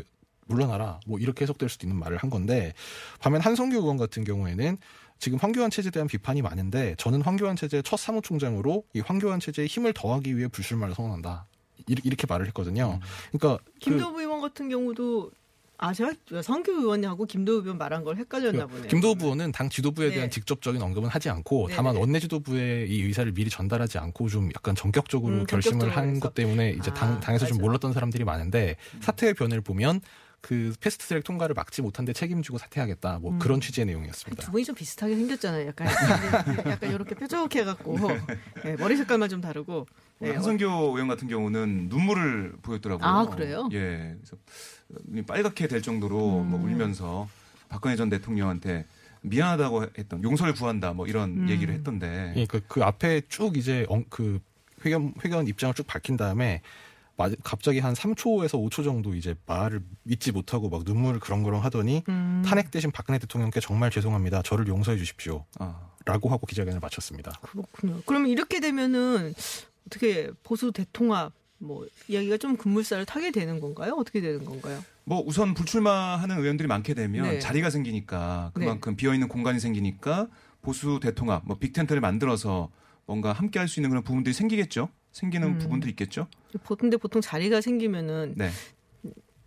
[0.58, 2.74] 물러나라 뭐 이렇게 해석될 수도 있는 말을 한 건데
[3.20, 4.78] 반면 한성규 의원 같은 경우에는
[5.20, 9.94] 지금 황교안 체제에 대한 비판이 많은데 저는 황교안 체제 첫 사무총장으로 이 황교안 체제에 힘을
[9.94, 11.46] 더하기 위해 불출마를 선언한다
[11.88, 13.00] 이렇게, 말을 했거든요.
[13.32, 15.32] 그러니까 그- 김도부 의원 같은 경우도
[15.80, 18.88] 아 제가 성규 의원하고 김도부 의원 말한 걸 헷갈렸나 그 보네요.
[18.88, 20.30] 김도부 의원은 당 지도부에 대한 네.
[20.30, 22.00] 직접적인 언급은 하지 않고 네, 다만 네.
[22.00, 26.20] 원내 지도부에 이 의사를 미리 전달하지 않고 좀 약간 전격적으로 음, 결심을 한.
[26.20, 27.66] 것 때문에 이제 아, 당, 당에서 좀 맞아.
[27.68, 30.02] 몰랐던 사람들이 많은데 사태의 변을 보면
[30.42, 33.40] 그 패스트트랙 통과를 막지 못한데 책임지고 사퇴하겠다 뭐 음.
[33.40, 34.44] 그런 취지의 내용이었습니다.
[34.46, 35.68] 두 분이 좀 비슷하게 생겼잖아요.
[35.68, 35.88] 약간
[36.72, 37.98] 약간 이렇게 뾰족해 갖고
[38.64, 39.88] 네, 머리 색깔만 좀 다르고.
[40.20, 43.08] 네, 한성교 의원 같은 경우는 눈물을 보였더라고요.
[43.08, 43.70] 아, 그래요?
[43.74, 44.16] 예.
[44.18, 44.38] 그래서
[45.28, 46.50] 빨갛게 될 정도로 음.
[46.50, 47.28] 뭐 울면서
[47.70, 48.86] 박근혜 전 대통령한테
[49.22, 51.50] 미안하다고 했던 용서를 구한다 뭐 이런 음.
[51.50, 52.34] 얘기를 했던데.
[52.36, 54.40] 예, 그, 그 앞에 쭉 이제 엉- 그
[54.86, 56.68] 회견 회견 입장을 쭉 밝힌 다음에 마-
[57.44, 62.44] 갑자기 한 3초에서 5초 정도 이제 말을 믿지 못하고 막 눈물을 그렁그렁 하더니 음.
[62.46, 64.44] 탄핵 대신 박근혜 대통령께 정말 죄송합니다.
[64.44, 65.46] 저를 용서해 주십시오.
[65.60, 65.90] 아.
[66.06, 67.32] 라고 하고 기자회견을 마쳤습니다.
[67.42, 68.02] 그렇군요.
[68.06, 69.34] 그러면 이렇게 되면은
[69.88, 73.96] 어떻게 보수 대통합 뭐 이야기가 좀 급물살을 타게 되는 건가요?
[73.98, 74.84] 어떻게 되는 건가요?
[75.04, 77.40] 뭐 우선 불출마하는 의원들이 많게 되면 네.
[77.40, 80.28] 자리가 생기니까 그만큼 비어 있는 공간이 생기니까
[80.62, 82.70] 보수 대통합, 뭐 빅텐트를 만들어서
[83.06, 84.90] 뭔가 함께 할 수 있는 그런 부분들이 생기겠죠.
[85.18, 85.58] 생기는 음.
[85.58, 86.28] 부분도 있겠죠.
[86.64, 88.52] 보- 근데 보통 자리가 생기면은 네.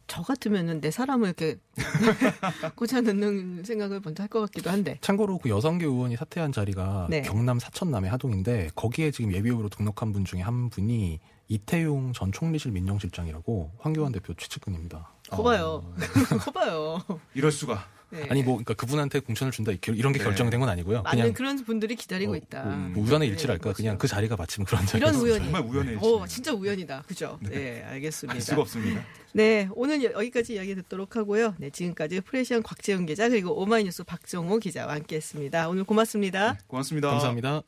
[0.08, 1.56] 저 같으면은 내 사람을 이렇게
[2.74, 4.98] 꽂아 넣는 생각을 먼저 할 것 같기도 한데.
[5.00, 7.22] 참고로 그 여성계 의원이 사퇴한 자리가 네.
[7.22, 13.70] 경남 사천남의 하동인데 거기에 지금 예비후보로 등록한 분 중에 한 분이 이태용 전 총리실 민정실장이라고
[13.78, 15.12] 황교안 대표 최측근입니다.
[15.30, 15.94] 거봐요.
[16.40, 16.98] 거봐요.
[17.34, 17.86] 이럴 수가.
[18.10, 18.26] 네.
[18.28, 20.24] 아니 뭐 그러니까 그분한테 공천을 준다 이렇게 이런 게 네.
[20.24, 21.02] 결정된 건 아니고요.
[21.02, 22.64] 많은 그냥 그런 분들이 기다리고 어, 있다.
[22.64, 23.98] 음, 뭐 우연의 네, 일치랄까 그냥 그렇죠.
[23.98, 25.20] 그 자리가 마침 그런 자리가 이런.
[25.20, 25.44] 우연이.
[25.44, 26.06] 정말 우연의 일치.
[26.06, 27.02] 어, 진짜 우연이다.
[27.06, 27.38] 그죠?
[27.48, 28.40] 네, 알 알겠습니다.
[28.40, 29.04] 수가 없습니다.
[29.32, 31.54] 네, 오늘 여기까지 이야기 듣도록 하고요.
[31.58, 35.68] 네, 지금까지 프레시안 곽재훈 기자 그리고 오마이뉴스 박정호 기자와 함께했습니다.
[35.68, 36.54] 오늘 고맙습니다.
[36.54, 37.10] 네, 고맙습니다.
[37.10, 37.62] 감사합니다.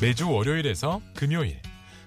[0.00, 1.65] 매주 월요일에서 금요일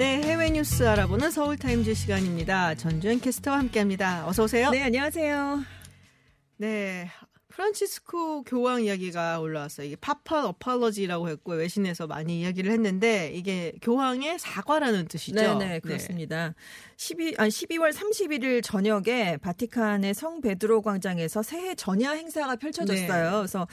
[0.00, 2.74] 네, 해외 뉴스 알아보는 서울 타임즈 시간입니다.
[2.74, 4.26] 전주현 캐스터와 함께합니다.
[4.26, 4.70] 어서 오세요.
[4.70, 5.62] 네, 안녕하세요.
[6.56, 7.10] 네.
[7.48, 9.86] 프란치스코 교황 이야기가 올라왔어요.
[9.88, 15.58] 이게 파파 어팔러지라고 했고 외신에서 많이 이야기를 했는데 이게 교황의 사과라는 뜻이죠.
[15.58, 16.54] 네, 네, 그렇습니다.
[16.96, 23.30] 12, 아니, 12월 31일 저녁에 바티칸의 성 베드로 광장에서 새해 전야 행사가 펼쳐졌어요.
[23.30, 23.36] 네.
[23.36, 23.68] 그래서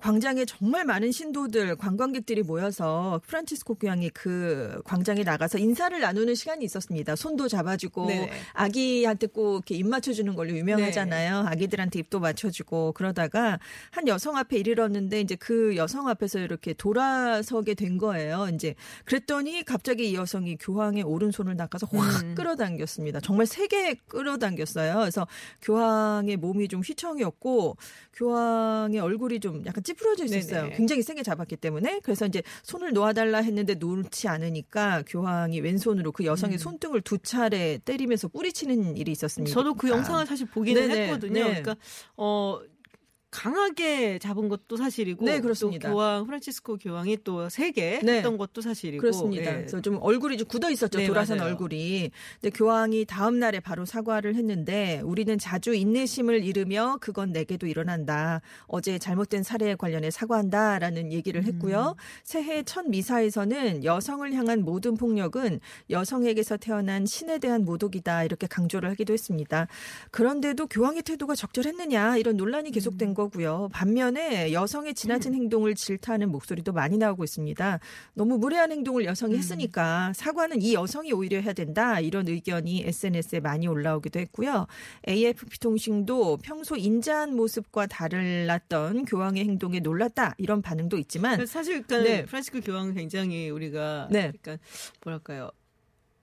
[0.00, 7.16] 광장에 정말 많은 신도들, 관광객들이 모여서 프란치스코 교황이 그 광장에 나가서 인사를 나누는 시간이 있었습니다.
[7.16, 8.30] 손도 잡아주고 네네.
[8.52, 11.44] 아기한테 꼭 이렇게 입 맞춰주는 걸로 유명하잖아요.
[11.48, 13.58] 아기들한테 입도 맞춰주고 그러다가
[13.90, 18.48] 한 여성 앞에 이르렀는데 이제 그 여성 앞에서 이렇게 돌아서게 된 거예요.
[18.54, 22.34] 이제 그랬더니 갑자기 이 여성이 교황의 오른손을 낚아서 확 음.
[22.34, 23.20] 끌어당겼습니다.
[23.20, 24.94] 정말 세게 끌어당겼어요.
[24.94, 25.26] 그래서
[25.62, 27.76] 교황의 몸이 좀 휘청이었고
[28.14, 30.62] 교황의 얼굴이 좀 약간 찌푸려져 있었어요.
[30.64, 30.76] 네네.
[30.76, 36.56] 굉장히 세게 잡았기 때문에 그래서 이제 손을 놓아달라 했는데 놓지 않으니까 교황이 왼손으로 그 여성의
[36.56, 36.58] 음.
[36.58, 39.52] 손등을 두 차례 때리면서 뿌리치는 일이 있었습니다.
[39.52, 41.32] 저도 그 영상을 사실 보기는 네네, 했거든요.
[41.32, 41.42] 네.
[41.44, 41.76] 그러니까
[42.16, 42.60] 어
[43.30, 45.88] 강하게 잡은 것도 사실이고 네, 그렇습니다.
[45.88, 48.16] 또 교황 프란치스코 교황이 또 세게 네.
[48.16, 49.50] 했던 것도 사실이고 그렇습니다.
[49.50, 49.56] 예.
[49.58, 50.98] 그래서 좀 얼굴이 좀 굳어 있었죠.
[50.98, 51.50] 네, 돌아선 맞아요.
[51.50, 52.10] 얼굴이.
[52.40, 58.40] 근데 교황이 다음 날에 바로 사과를 했는데 우리는 자주 인내심을 잃으며 그건 내게도 일어난다.
[58.66, 61.96] 어제 잘못된 사례에 관련해 사과한다라는 얘기를 했고요.
[61.98, 62.02] 음.
[62.24, 65.60] 새해 첫 미사에서는 여성을 향한 모든 폭력은
[65.90, 69.66] 여성에게서 태어난 신에 대한 모독이다 이렇게 강조를 하기도 했습니다.
[70.12, 73.68] 그런데도 교황의 태도가 적절했느냐 이런 논란이 계속된 거고요.
[73.72, 77.80] 반면에 여성의 지나친 행동을 질타하는 목소리도 많이 나오고 있습니다.
[78.14, 81.98] 너무 무례한 행동을 여성이 했으니까 사과는 이 여성이 오히려 해야 된다.
[81.98, 84.68] 이런 의견이 SNS에 많이 올라오기도 했고요.
[85.08, 90.34] AFP 통신도 평소 인자한 모습과 달랐던 교황의 행동에 놀랐다.
[90.38, 92.24] 이런 반응도 있지만 사실 그러니까 네.
[92.24, 94.32] 프란시스코 교황은 굉장히 우리가 네.
[94.40, 94.64] 그러니까
[95.02, 95.50] 뭐랄까요?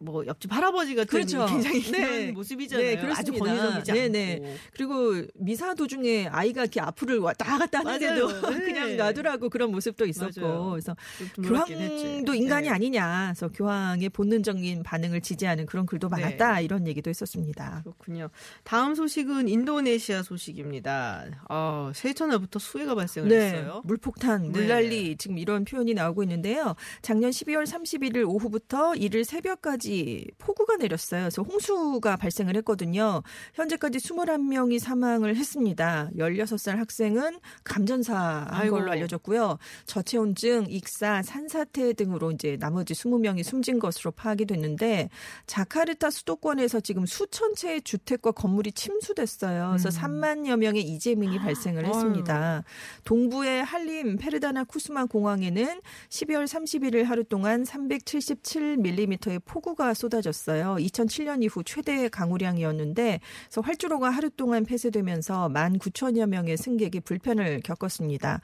[0.05, 1.45] 뭐 옆집 할아버지 같은 그렇죠.
[1.45, 2.31] 굉장히 네.
[2.31, 2.85] 모습이잖아요.
[2.85, 3.45] 네, 아주 그렇습니다.
[3.45, 4.33] 권위적이지 네네.
[4.35, 4.55] 않고.
[4.73, 8.27] 그리고 미사 도중에 아이가 이렇게 앞을 왔다 갔다 하는데도.
[8.51, 8.59] 네.
[8.59, 10.69] 그냥 놔두라고 그런 모습도 있었고 맞아요.
[10.71, 10.95] 그래서
[11.43, 12.23] 교황도 했지.
[12.35, 12.73] 인간이 네.
[12.73, 16.21] 아니냐 그래서 교황의 본능적인 반응을 지지하는 그런 글도 네.
[16.21, 17.81] 많았다 이런 얘기도 있었습니다.
[17.83, 18.29] 그렇군요.
[18.63, 21.25] 다음 소식은 인도네시아 소식입니다.
[21.49, 23.81] 아, 첫날부터 수해가 발생을 네, 했어요.
[23.85, 24.49] 물폭탄, 네.
[24.49, 26.75] 물난리 지금 이런 표현이 나오고 있는데요.
[27.01, 29.94] 작년 12월 31일 오후부터 이를 새벽까지
[30.37, 31.21] 폭우가 내렸어요.
[31.21, 33.21] 그래서 홍수가 발생을 했거든요.
[33.53, 36.09] 현재까지 21명이 사망을 했습니다.
[36.17, 38.77] 16살 학생은 감전사한 아이고.
[38.77, 39.57] 걸로 알려졌고요.
[39.85, 45.09] 저체온증, 익사, 산사태 등으로 이제 나머지 20명이 숨진 것으로 파악이 됐는데
[45.47, 49.75] 자카르타 수도권에서 지금 수천 채의 주택과 건물이 침수됐어요.
[49.77, 52.63] 그래서 3만여 명의 이재민이 발생을 했습니다.
[53.03, 60.75] 동부의 한림 페르다나 쿠스마 공항에는 12월 31일 하루 동안 377mm의 폭우 가 쏟아졌어요.
[60.79, 68.41] 2007년 이후 최대 강우량이었는데 그래서 활주로가 하루 동안 폐쇄되면서 19,000여 명의 승객이 불편을 겪었습니다.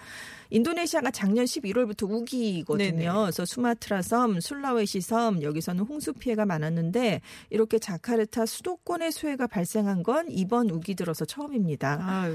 [0.50, 2.92] 인도네시아가 작년 11월부터 우기거든요.
[2.92, 3.06] 네네.
[3.06, 10.26] 그래서 수마트라 섬, 술라웨시 섬 여기서는 홍수 피해가 많았는데 이렇게 자카르타 수도권의 수해가 발생한 건
[10.30, 12.00] 이번 우기 들어서 처음입니다.
[12.02, 12.30] 아,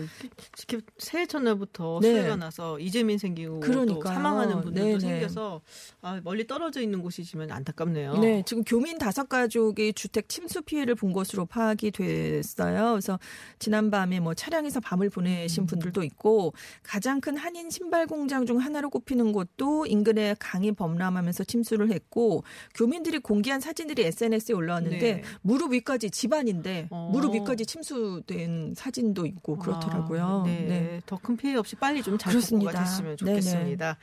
[0.99, 2.13] 새해 첫날부터 네.
[2.13, 4.15] 수해가 나서 이재민 생기고 또 그러니까요.
[4.15, 5.01] 사망하는 분들도 네네.
[5.01, 5.61] 생겨서
[6.01, 8.19] 아, 멀리 떨어져 있는 곳이지만 안타깝네요.
[8.19, 12.92] 네, 지금 교민 다섯 가족이 주택 침수 피해를 본 것으로 파악이 됐어요.
[12.92, 13.18] 그래서
[13.59, 15.66] 지난밤에 뭐 차량에서 밤을 보내신 음.
[15.66, 21.92] 분들도 있고 가장 큰 한인 신발 공장 중 하나로 꼽히는 곳도 인근에 강이 범람하면서 침수를
[21.92, 22.44] 했고
[22.75, 25.22] 교민들이 공개한 사진들이 SNS에 올라왔는데 네.
[25.42, 27.11] 무릎 위까지 집안인데 어.
[27.12, 30.25] 무릎 위까지 침수된 사진도 있고 그렇더라고요.
[30.25, 30.61] 아, 네.
[30.61, 31.03] 네.
[31.05, 32.33] 더 큰 피해 없이 빨리 좀 잘.
[32.35, 33.40] 복구가 됐으면 네네.
[33.40, 33.92] 좋겠습니다.
[33.94, 33.99] 네,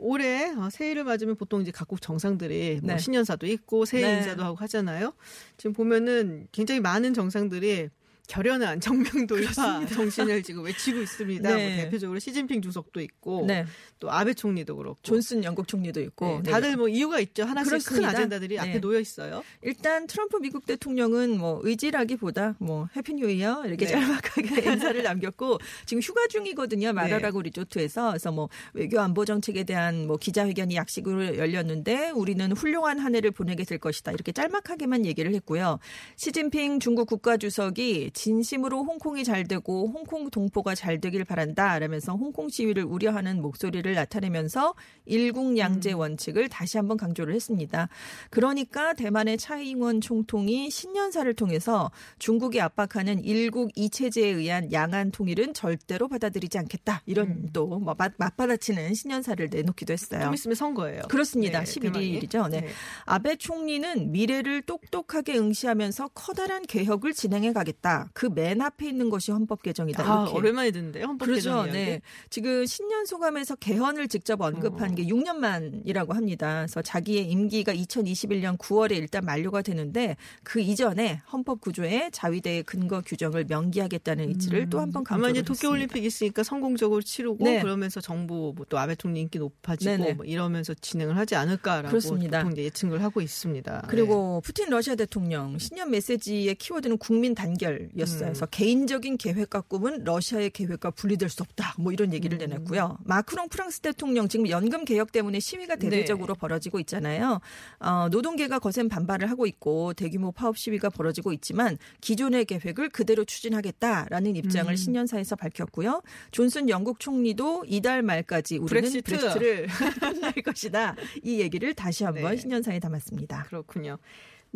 [0.00, 2.98] 올해 어, 새해를 맞으면 보통 이제 각국 정상들이 뭐 네.
[2.98, 4.16] 신년사도 있고 새해 네.
[4.16, 5.12] 인사도 하고 하잖아요.
[5.56, 7.88] 지금 보면은 굉장히 많은 정상들이
[8.28, 11.54] 결연한 정면 돌파 정신을 지금 외치고 있습니다.
[11.54, 11.68] 네.
[11.68, 13.64] 뭐 대표적으로 시진핑 주석도 있고 네.
[13.98, 16.50] 또 아베 총리도 그렇고 존슨 영국 총리도 있고 네, 네.
[16.50, 17.44] 다들 뭐 이유가 있죠.
[17.44, 18.08] 하나씩 그렇습니다.
[18.08, 18.60] 큰 아젠다들이 네.
[18.60, 19.42] 앞에 놓여 있어요.
[19.62, 23.92] 일단 트럼프 미국 대통령은 뭐 의지라기보다 뭐 Happy New Year 이렇게 네.
[23.92, 26.92] 짤막하게 인사를 남겼고 지금 휴가 중이거든요.
[26.92, 33.14] 마라라고 리조트에서 그래서 뭐 외교 안보 정책에 대한 뭐 기자회견이 약식으로 열렸는데 우리는 훌륭한 한
[33.14, 34.12] 해를 보내게 될 것이다.
[34.12, 35.78] 이렇게 짤막하게만 얘기를 했고요.
[36.16, 41.78] 시진핑 중국 국가 주석이 진심으로 홍콩이 잘 되고 홍콩 동포가 잘 되길 바란다.
[41.78, 44.74] 라면서 홍콩 시위를 우려하는 목소리를 나타내면서
[45.04, 45.98] 일국양제 음.
[45.98, 47.90] 원칙을 다시 한번 강조를 했습니다.
[48.30, 56.56] 그러니까 대만의 차이잉원 총통이 신년사를 통해서 중국이 압박하는 일국 이체제에 의한 양안 통일은 절대로 받아들이지
[56.58, 57.02] 않겠다.
[57.04, 60.22] 이런 또뭐 맞- 맞받아치는 신년사를 내놓기도 했어요.
[60.22, 61.02] 좀 있으면 선거예요.
[61.10, 61.62] 그렇습니다.
[61.62, 62.48] 네, 11일이죠.
[62.48, 62.62] 네.
[62.62, 62.68] 네.
[63.04, 68.05] 아베 총리는 미래를 똑똑하게 응시하면서 커다란 개혁을 진행해 가겠다.
[68.12, 70.02] 그 맨 앞에 있는 것이 헌법 개정이다.
[70.02, 70.36] 아, 이렇게.
[70.38, 71.06] 오랜만에 듣는데요.
[71.06, 71.64] 헌법 그렇죠.
[71.64, 71.72] 개정.
[71.72, 72.00] 네.
[72.28, 74.94] 지금 신년 소감에서 개헌을 직접 언급한 어.
[74.94, 76.58] 게 6년 만이라고 합니다.
[76.66, 83.46] 그래서 자기의 임기가 2021년 9월에 일단 만료가 되는데 그 이전에 헌법 구조에 자위대의 근거 규정을
[83.48, 85.54] 명기하겠다는 의지를 또한번 아마 이제 했습니다.
[85.54, 87.62] 도쿄 올림픽 있으니까 성공적으로 치르고 네.
[87.62, 90.14] 그러면서 정부 뭐 또 아베 총리 인기 높아지고.
[90.14, 92.42] 뭐 이러면서 진행을 하지 않을까라고 그렇습니다.
[92.42, 93.86] 보통 예측을 하고 있습니다.
[93.88, 98.18] 그리고 푸틴 러시아 대통령 신년 메시지의 키워드는 국민 단결 음.
[98.20, 101.74] 그래서 개인적인 계획과 꿈은 러시아의 계획과 분리될 수 없다.
[101.78, 102.40] 뭐 이런 얘기를 음.
[102.40, 102.98] 내놨고요.
[103.04, 105.88] 마크롱 프랑스 대통령 지금 연금 개혁 때문에 시위가 네.
[105.88, 107.40] 대대적으로 벌어지고 있잖아요.
[107.80, 114.36] 어, 노동계가 거센 반발을 하고 있고 대규모 파업 시위가 벌어지고 있지만 기존의 계획을 그대로 추진하겠다라는
[114.36, 114.76] 입장을 음.
[114.76, 116.02] 신년사에서 밝혔고요.
[116.30, 119.02] 존슨 영국 총리도 이달 말까지 우리는 브렉시트.
[119.02, 119.66] 브렉시트를
[120.00, 120.94] 끝낼 것이다.
[121.22, 122.36] 이 얘기를 다시 한번 네.
[122.36, 123.44] 신년사에 담았습니다.
[123.44, 123.98] 그렇군요.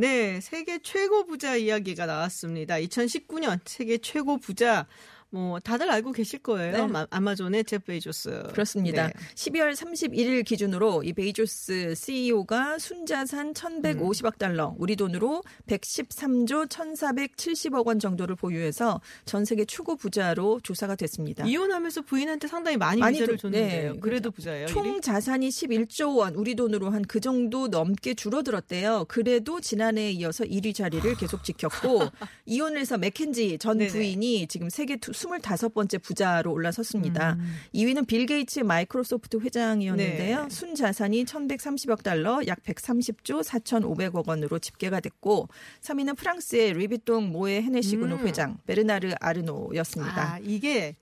[0.01, 2.77] 네, 세계 최고 부자 이야기가 나왔습니다.
[2.77, 4.87] 2019년 세계 최고 부자
[5.33, 6.73] 뭐 다들 알고 계실 거예요.
[6.73, 6.87] 네.
[6.93, 8.43] 마- 아마존의 제프 베이조스.
[8.53, 9.07] 그렇습니다.
[9.07, 9.13] 네.
[9.37, 18.35] 12월 31일 기준으로 이 베이조스 CEO가 순자산 1,150억 달러, 우리 돈으로 113조 1,470억 원 정도를
[18.37, 21.45] 보유해서 전 세계 최고 부자로 조사가 됐습니다.
[21.47, 23.93] 이혼하면서 부인한테 상당히 많이 많이 위자료를 도- 줬는데요.
[23.95, 24.01] 네.
[24.01, 24.67] 그래도 부자예요.
[24.67, 25.01] 총 일이?
[25.01, 29.07] 자산이 11조 원, 우리 돈으로 한 그 정도 넘게 줄어들었대요.
[29.09, 32.01] 그래도 지난해에 이어서 1위 자리를 계속 지켰고
[32.47, 33.79] 이혼을 해서 맥켄지 전.
[33.81, 37.35] 부인이 지금 세계 두- 25번째 부자로 올라섰습니다.
[37.35, 37.55] 음.
[37.75, 40.43] 2위는 빌 게이츠 마이크로소프트 회장이었는데요.
[40.45, 40.49] 네.
[40.51, 45.49] 순 자산이 1,130억 달러, 약 130조 4,500억 원으로 집계가 됐고
[45.83, 48.27] 3위는 프랑스의 루이비통 모에 헤네시 그룹 음.
[48.27, 50.35] 회장 베르나르 아르노였습니다.
[50.35, 50.97] 아, 이게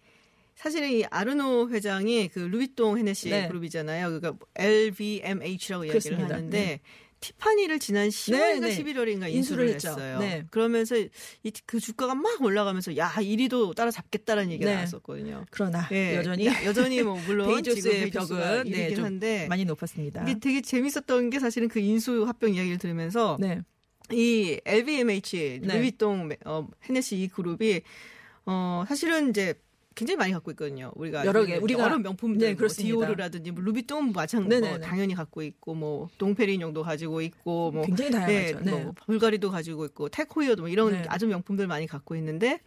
[0.57, 3.47] 사실은 이 아르노 회장이 그 루이통 헤네시 네.
[3.47, 4.21] 그룹이잖아요.
[4.21, 6.35] 그러니까 LVMH라고 이야기를 그렇습니다.
[6.35, 6.81] 하는데 네.
[7.21, 8.79] 티파니를 지난 10월인가 네, 네.
[8.85, 9.75] 11월인가 인수를 인수를.
[9.75, 10.19] 했어요.
[10.21, 10.45] 네.
[10.51, 11.09] 그러면서 이
[11.67, 14.77] 그 주가가 막 올라가면서 야 1위도 따라잡겠다라는 얘기가 네.
[14.77, 15.45] 나왔었거든요.
[15.51, 20.23] 그러나 예, 여전히 여전히 뭐 물론 지금 베이조스의 벽은 1위긴 네, 좀 한데 많이 높았습니다.
[20.23, 23.61] 이게 되게 재밌었던 게 사실은 그 인수 합병 이야기를 들으면서 네.
[24.13, 25.75] 이 LVMH 네.
[25.75, 27.83] 루이비통 어, 헤네시 이 그룹이
[28.47, 29.55] 어 사실은 이제
[29.99, 30.93] 굉장히 많이 갖고 있거든요.
[30.95, 32.69] 우리가 여러 개, 있는 우리가- 여러 명품들, 네, 뭐.
[32.69, 34.69] 디오르라든지 뭐 루이비통 마찬 네네네.
[34.69, 38.19] 뭐 당연히 갖고 있고 뭐 돔페리뇽도 가지고 있고 뭐 굉장히 네,
[38.53, 38.65] 다양하죠.
[38.65, 38.71] 네.
[38.85, 41.03] 뭐 불가리도 가지고 있고 태그호이어도 뭐 이런 네.
[41.09, 42.61] 아주 명품들 많이 갖고 있는데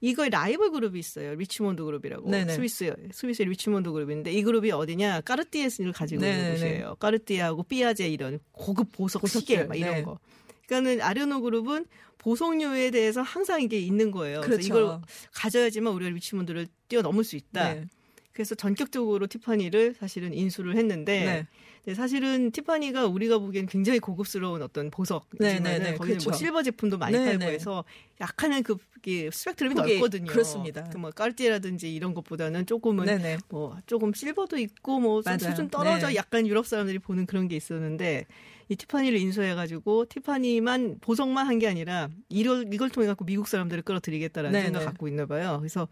[0.00, 1.34] 이거의 라이벌 그룹이 있어요.
[1.34, 2.52] 리치몬드 그룹이라고 네네.
[2.52, 6.52] 스위스 스위스의 리치몬드 그룹인데 이 그룹이 어디냐 까르띠에를 가지고 있는 네네네.
[6.52, 6.94] 곳이에요.
[7.00, 10.02] 까르띠에하고 삐아제 이런 고급 보석 시계 막 이런 네.
[10.02, 10.18] 거.
[10.66, 11.86] 그러니까는 아르노 그룹은
[12.18, 14.40] 보석료에 대해서 항상 이게 있는 거예요.
[14.40, 14.66] 그래서 그렇죠.
[14.66, 15.00] 이걸
[15.32, 17.74] 가져야지만 우리가 리치몬드를 뛰어넘을 수 있다.
[17.74, 17.84] 네.
[18.32, 21.46] 그래서 전격적으로 티파니를 사실은 인수를 했는데 네.
[21.84, 25.94] 네, 사실은 티파니가 우리가 보기엔 굉장히 고급스러운 어떤 보석이지만 네, 네, 네.
[25.94, 26.30] 거기는 그렇죠.
[26.30, 27.52] 뭐 실버 제품도 많이 네, 팔고 네.
[27.52, 27.84] 해서
[28.20, 28.76] 약간은 그
[29.32, 30.26] 스펙트럼이 넓거든요.
[30.26, 30.82] 그렇습니다.
[30.90, 33.38] 그뭐 깔띠라든지 이런 것보다는 조금은 네네.
[33.48, 35.50] 뭐 조금 실버도 있고 뭐좀 맞아요.
[35.50, 36.16] 수준 떨어져 네.
[36.16, 38.26] 약간 유럽 사람들이 보는 그런 게 있었는데
[38.68, 44.58] 이 티파니를 인수해가지고 티파니만 보석만 한 게 아니라 이걸 이걸 통해 갖고 미국 사람들을 끌어들이겠다라는
[44.58, 44.84] 네, 생각 네.
[44.84, 45.56] 갖고 있나 봐요.
[45.60, 45.88] 그래서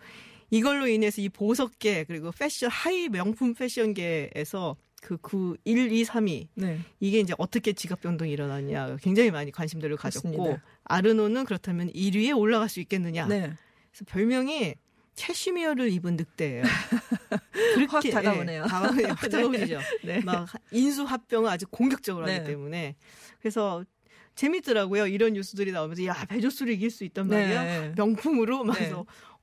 [0.50, 6.78] 이걸로 인해서 이 보석계 그리고 패션 high 명품 패션계에서 그, 그 1, 2, 3위 네.
[7.00, 10.62] 이게 이제 어떻게 지각 변동이 일어났냐 굉장히 많이 관심들을 가졌고 그렇습니다.
[10.84, 13.26] 아르노는 그렇다면 1위에 올라갈 수 있겠느냐.
[13.26, 13.52] 네.
[13.90, 14.74] 그래서 별명이
[15.16, 16.62] 캐시미어를 입은 늑대예요.
[17.88, 18.62] 확 다가오네요.
[18.64, 19.80] 예, 다가- 예, 확 다가오시죠.
[20.04, 20.20] 네.
[20.20, 22.34] 막 인수 합병을 아주 공격적으로 네.
[22.38, 22.96] 하기 때문에
[23.40, 23.84] 그래서
[24.34, 25.06] 재밌더라고요.
[25.06, 27.62] 이런 뉴스들이 나오면서 야 베조스를 이길 수 있단 말이야.
[27.64, 27.92] 네.
[27.96, 28.92] 명품으로 막 네.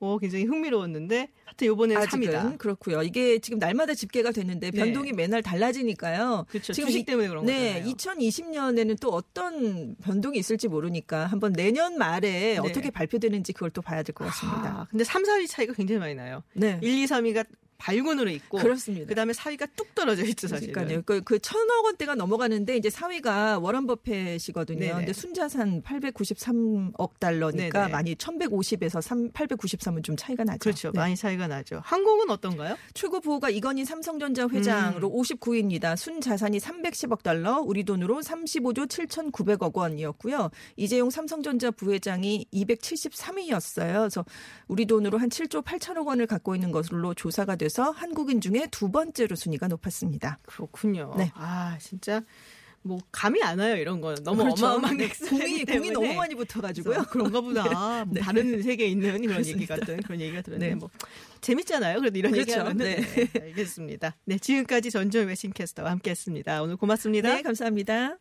[0.04, 2.58] 어 굉장히 흥미로웠는데 하여튼 이번에는 아직은 3위다.
[2.58, 3.02] 그렇고요.
[3.02, 4.76] 이게 지금 날마다 집계가 됐는데 네.
[4.76, 6.46] 변동이 매날 달라지니까요.
[6.48, 6.72] 그렇죠.
[6.72, 7.94] 지금 주식 이- 때문에 그런 네, 거잖아요.
[7.94, 14.12] 2020년에는 또 어떤 변동이 있을지 모르니까 한번 내년 말에 어떻게 발표되는지 그걸 또 봐야 될
[14.14, 14.62] 것 같습니다.
[14.62, 14.68] 네.
[14.68, 16.42] 아, 근데 3, 4위 차이가 굉장히 많이 나요.
[16.54, 16.78] 네.
[16.82, 17.46] 1, 2, 3위가
[17.82, 19.08] 발군으로 있고 그렇습니다.
[19.08, 20.72] 그다음에 4위가 뚝 떨어져 있죠, 사실은.
[20.72, 21.02] 그러니까요.
[21.04, 24.78] 그, 그 천억 원대가 넘어가는데 이제 4위가 워런 버핏이거든요.
[24.78, 24.92] 네네.
[24.92, 27.92] 근데 순자산 893억 달러니까 네네.
[27.92, 30.58] 많이 1,150에서 3, 893은 좀 차이가 나죠.
[30.60, 30.92] 그렇죠.
[30.92, 31.00] 네.
[31.00, 31.80] 많이 차이가 나죠.
[31.82, 32.76] 한국은 어떤가요?
[32.94, 35.20] 최고 부호가 이건희 삼성전자 회장으로 음.
[35.20, 35.96] 59위입니다.
[35.96, 40.50] 순 자산이 310억 달러, 우리 돈으로 35조 7,900억 원이었고요.
[40.76, 43.92] 이재용 삼성전자 부회장이 273위였어요.
[43.92, 44.24] 그래서
[44.68, 49.36] 우리 돈으로 한 7조 8천억 원을 갖고 있는 것으로 조사가 돼서 한국인 중에 두 번째로
[49.36, 50.38] 순위가 높았습니다.
[50.46, 51.14] 그렇군요.
[51.16, 51.30] 네.
[51.34, 52.22] 아 진짜
[52.82, 54.66] 뭐 감이 안 와요 이런 거 너무 그렇죠.
[54.66, 56.94] 어마어마한 네, 공이 공이 너무 많이 붙어가지고요.
[56.94, 57.62] 그래서 그런가 보다.
[58.04, 59.66] 뭐 다른 세계에 있는 그런 얘기.
[59.66, 60.74] 같은 그런 얘기가 들었는데 네.
[60.74, 60.90] 뭐
[61.40, 62.00] 재밌잖아요.
[62.00, 62.50] 그래도 이런 그렇죠.
[62.50, 63.00] 얘기하면 네.
[63.00, 63.40] 네.
[63.40, 64.16] 알겠습니다.
[64.24, 66.62] 네 지금까지 전주현 외신캐스터와 함께했습니다.
[66.62, 67.34] 오늘 고맙습니다.
[67.34, 68.18] 네, 감사합니다.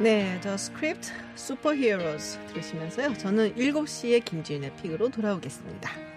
[0.00, 3.18] 네, The Script Superheroes 들으시면서요.
[3.18, 6.09] 저는 7시에 김지윤의 Pick으로 돌아오겠습니다.